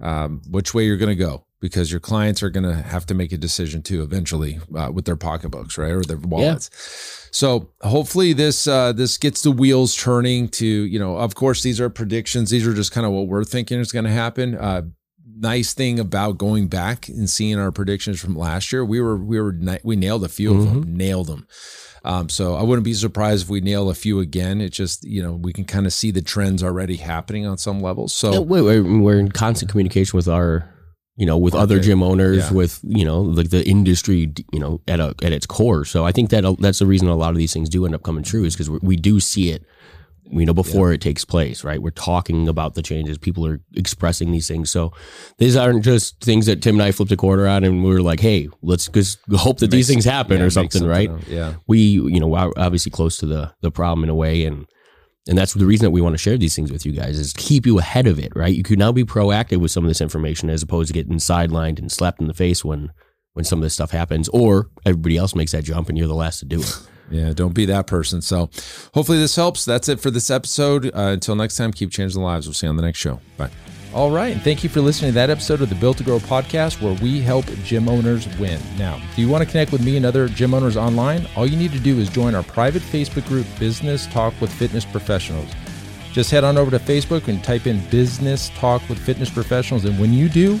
um, 0.00 0.42
which 0.48 0.74
way 0.74 0.84
you're 0.84 0.96
going 0.96 1.16
to 1.16 1.24
go 1.24 1.46
because 1.60 1.90
your 1.90 2.00
clients 2.00 2.42
are 2.42 2.50
going 2.50 2.64
to 2.64 2.74
have 2.74 3.06
to 3.06 3.14
make 3.14 3.32
a 3.32 3.38
decision 3.38 3.82
too 3.82 4.02
eventually 4.02 4.60
uh, 4.76 4.90
with 4.92 5.04
their 5.04 5.16
pocketbooks, 5.16 5.78
right, 5.78 5.92
or 5.92 6.02
their 6.02 6.18
wallets. 6.18 6.70
So 7.32 7.70
hopefully 7.80 8.32
this 8.32 8.66
uh, 8.66 8.92
this 8.92 9.18
gets 9.18 9.42
the 9.42 9.50
wheels 9.50 9.94
turning. 9.94 10.48
To 10.48 10.66
you 10.66 10.98
know, 10.98 11.16
of 11.16 11.34
course, 11.34 11.62
these 11.62 11.80
are 11.80 11.90
predictions. 11.90 12.50
These 12.50 12.66
are 12.66 12.74
just 12.74 12.92
kind 12.92 13.06
of 13.06 13.12
what 13.12 13.26
we're 13.28 13.44
thinking 13.44 13.80
is 13.80 13.92
going 13.92 14.04
to 14.04 14.10
happen. 14.10 14.54
Uh, 14.54 14.82
nice 15.38 15.74
thing 15.74 15.98
about 16.00 16.38
going 16.38 16.68
back 16.68 17.08
and 17.08 17.28
seeing 17.28 17.58
our 17.58 17.72
predictions 17.72 18.20
from 18.20 18.36
last 18.36 18.72
year, 18.72 18.84
we 18.84 19.00
were 19.00 19.16
we 19.16 19.40
were 19.40 19.54
we 19.84 19.96
nailed 19.96 20.24
a 20.24 20.28
few 20.28 20.54
of 20.56 20.64
them, 20.64 20.96
nailed 20.96 21.26
them. 21.28 21.46
Um, 22.04 22.28
so 22.28 22.54
I 22.54 22.62
wouldn't 22.62 22.84
be 22.84 22.94
surprised 22.94 23.44
if 23.44 23.50
we 23.50 23.60
nail 23.60 23.90
a 23.90 23.94
few 23.94 24.20
again. 24.20 24.60
It 24.60 24.70
just 24.70 25.04
you 25.04 25.22
know 25.22 25.32
we 25.34 25.52
can 25.52 25.64
kind 25.64 25.86
of 25.86 25.92
see 25.92 26.10
the 26.10 26.22
trends 26.22 26.62
already 26.62 26.96
happening 26.96 27.46
on 27.46 27.58
some 27.58 27.80
levels. 27.80 28.14
So 28.14 28.32
Yeah, 28.32 28.38
we- 28.40 28.62
we're, 28.62 29.00
we're 29.00 29.18
in 29.18 29.32
constant 29.32 29.70
communication 29.70 30.16
with 30.16 30.28
our, 30.28 30.72
you 31.16 31.26
know, 31.26 31.36
with 31.36 31.54
other 31.54 31.80
gym 31.80 32.02
owners, 32.04 32.36
Yeah. 32.48 32.52
with 32.52 32.78
you 32.84 33.04
know, 33.04 33.20
like 33.22 33.50
the 33.50 33.66
industry, 33.68 34.32
you 34.52 34.60
know, 34.60 34.80
at 34.86 35.00
a, 35.00 35.14
at 35.22 35.32
its 35.32 35.46
core. 35.46 35.84
So 35.84 36.04
I 36.06 36.12
think 36.12 36.30
that 36.30 36.44
that's 36.60 36.78
the 36.78 36.86
reason 36.86 37.08
a 37.08 37.16
lot 37.16 37.30
of 37.30 37.38
these 37.38 37.52
things 37.52 37.68
do 37.68 37.84
end 37.86 37.94
up 37.94 38.04
coming 38.04 38.22
true 38.22 38.44
is 38.44 38.54
because 38.54 38.70
we 38.70 38.94
do 38.96 39.18
see 39.18 39.50
it, 39.50 39.64
you 40.30 40.46
know, 40.46 40.54
before 40.54 40.92
it 40.92 41.00
takes 41.00 41.24
place. 41.24 41.64
Right? 41.64 41.80
We're 41.80 41.90
talking 41.90 42.48
about 42.48 42.74
the 42.74 42.82
changes. 42.82 43.18
People 43.18 43.46
are 43.46 43.60
expressing 43.74 44.32
these 44.32 44.48
things. 44.48 44.70
So 44.70 44.92
these 45.38 45.56
aren't 45.56 45.84
just 45.84 46.20
things 46.22 46.46
that 46.46 46.62
Tim 46.62 46.76
and 46.76 46.82
I 46.82 46.92
flipped 46.92 47.12
a 47.12 47.16
quarter 47.16 47.46
on 47.46 47.64
and 47.64 47.84
we 47.84 47.90
were 47.90 48.02
like, 48.02 48.20
hey, 48.20 48.48
let's 48.62 48.88
just 48.88 49.18
hope 49.32 49.58
that 49.58 49.70
these 49.70 49.88
things 49.88 50.04
happen 50.04 50.38
yeah, 50.38 50.42
or 50.42 50.46
make 50.46 50.52
something, 50.52 50.86
right? 50.86 51.10
out. 51.10 51.26
Yeah. 51.28 51.54
we 51.66 51.78
you 51.78 52.20
know 52.20 52.34
are 52.34 52.52
obviously 52.56 52.90
close 52.90 53.18
to 53.18 53.26
the 53.26 53.52
the 53.60 53.70
problem 53.70 54.04
in 54.04 54.10
a 54.10 54.14
way 54.14 54.44
and 54.44 54.66
and 55.28 55.36
that's 55.36 55.54
the 55.54 55.66
reason 55.66 55.84
that 55.84 55.90
we 55.90 56.00
want 56.00 56.14
to 56.14 56.18
share 56.18 56.38
these 56.38 56.54
things 56.54 56.70
with 56.70 56.86
you 56.86 56.92
guys 56.92 57.18
is 57.18 57.32
keep 57.32 57.66
you 57.66 57.78
ahead 57.78 58.06
of 58.06 58.18
it 58.18 58.32
right 58.34 58.54
you 58.54 58.62
can 58.62 58.78
now 58.78 58.92
be 58.92 59.04
proactive 59.04 59.58
with 59.58 59.70
some 59.70 59.84
of 59.84 59.88
this 59.88 60.00
information 60.00 60.48
as 60.48 60.62
opposed 60.62 60.88
to 60.88 60.94
getting 60.94 61.16
sidelined 61.16 61.78
and 61.78 61.90
slapped 61.90 62.20
in 62.20 62.28
the 62.28 62.34
face 62.34 62.64
when 62.64 62.90
when 63.32 63.44
some 63.44 63.58
of 63.58 63.62
this 63.62 63.74
stuff 63.74 63.90
happens 63.90 64.28
or 64.30 64.70
everybody 64.84 65.16
else 65.16 65.34
makes 65.34 65.52
that 65.52 65.64
jump 65.64 65.88
and 65.88 65.98
you're 65.98 66.06
the 66.06 66.14
last 66.14 66.38
to 66.38 66.44
do 66.44 66.60
it 66.60 66.80
Yeah, 67.10 67.32
don't 67.32 67.54
be 67.54 67.66
that 67.66 67.86
person. 67.86 68.20
So 68.22 68.50
hopefully 68.94 69.18
this 69.18 69.36
helps. 69.36 69.64
That's 69.64 69.88
it 69.88 70.00
for 70.00 70.10
this 70.10 70.30
episode. 70.30 70.86
Uh, 70.86 71.12
until 71.12 71.36
next 71.36 71.56
time, 71.56 71.72
keep 71.72 71.90
changing 71.90 72.20
lives. 72.20 72.46
We'll 72.46 72.54
see 72.54 72.66
you 72.66 72.70
on 72.70 72.76
the 72.76 72.82
next 72.82 72.98
show. 72.98 73.20
Bye. 73.36 73.50
All 73.94 74.10
right. 74.10 74.32
And 74.32 74.42
thank 74.42 74.62
you 74.62 74.68
for 74.68 74.80
listening 74.80 75.12
to 75.12 75.14
that 75.14 75.30
episode 75.30 75.62
of 75.62 75.68
the 75.70 75.74
Built 75.74 75.98
to 75.98 76.04
Grow 76.04 76.18
podcast 76.18 76.82
where 76.82 76.94
we 77.02 77.20
help 77.20 77.46
gym 77.64 77.88
owners 77.88 78.26
win. 78.38 78.60
Now, 78.76 79.00
do 79.14 79.22
you 79.22 79.28
want 79.28 79.42
to 79.42 79.50
connect 79.50 79.72
with 79.72 79.82
me 79.82 79.96
and 79.96 80.04
other 80.04 80.28
gym 80.28 80.52
owners 80.52 80.76
online? 80.76 81.26
All 81.34 81.46
you 81.46 81.56
need 81.56 81.72
to 81.72 81.80
do 81.80 81.98
is 81.98 82.10
join 82.10 82.34
our 82.34 82.42
private 82.42 82.82
Facebook 82.82 83.26
group, 83.26 83.46
Business 83.58 84.06
Talk 84.08 84.38
with 84.40 84.52
Fitness 84.52 84.84
Professionals. 84.84 85.50
Just 86.12 86.30
head 86.30 86.44
on 86.44 86.58
over 86.58 86.70
to 86.70 86.78
Facebook 86.78 87.28
and 87.28 87.42
type 87.42 87.66
in 87.66 87.80
Business 87.88 88.50
Talk 88.50 88.86
with 88.88 88.98
Fitness 88.98 89.30
Professionals. 89.30 89.84
And 89.84 89.98
when 89.98 90.12
you 90.12 90.28
do, 90.28 90.60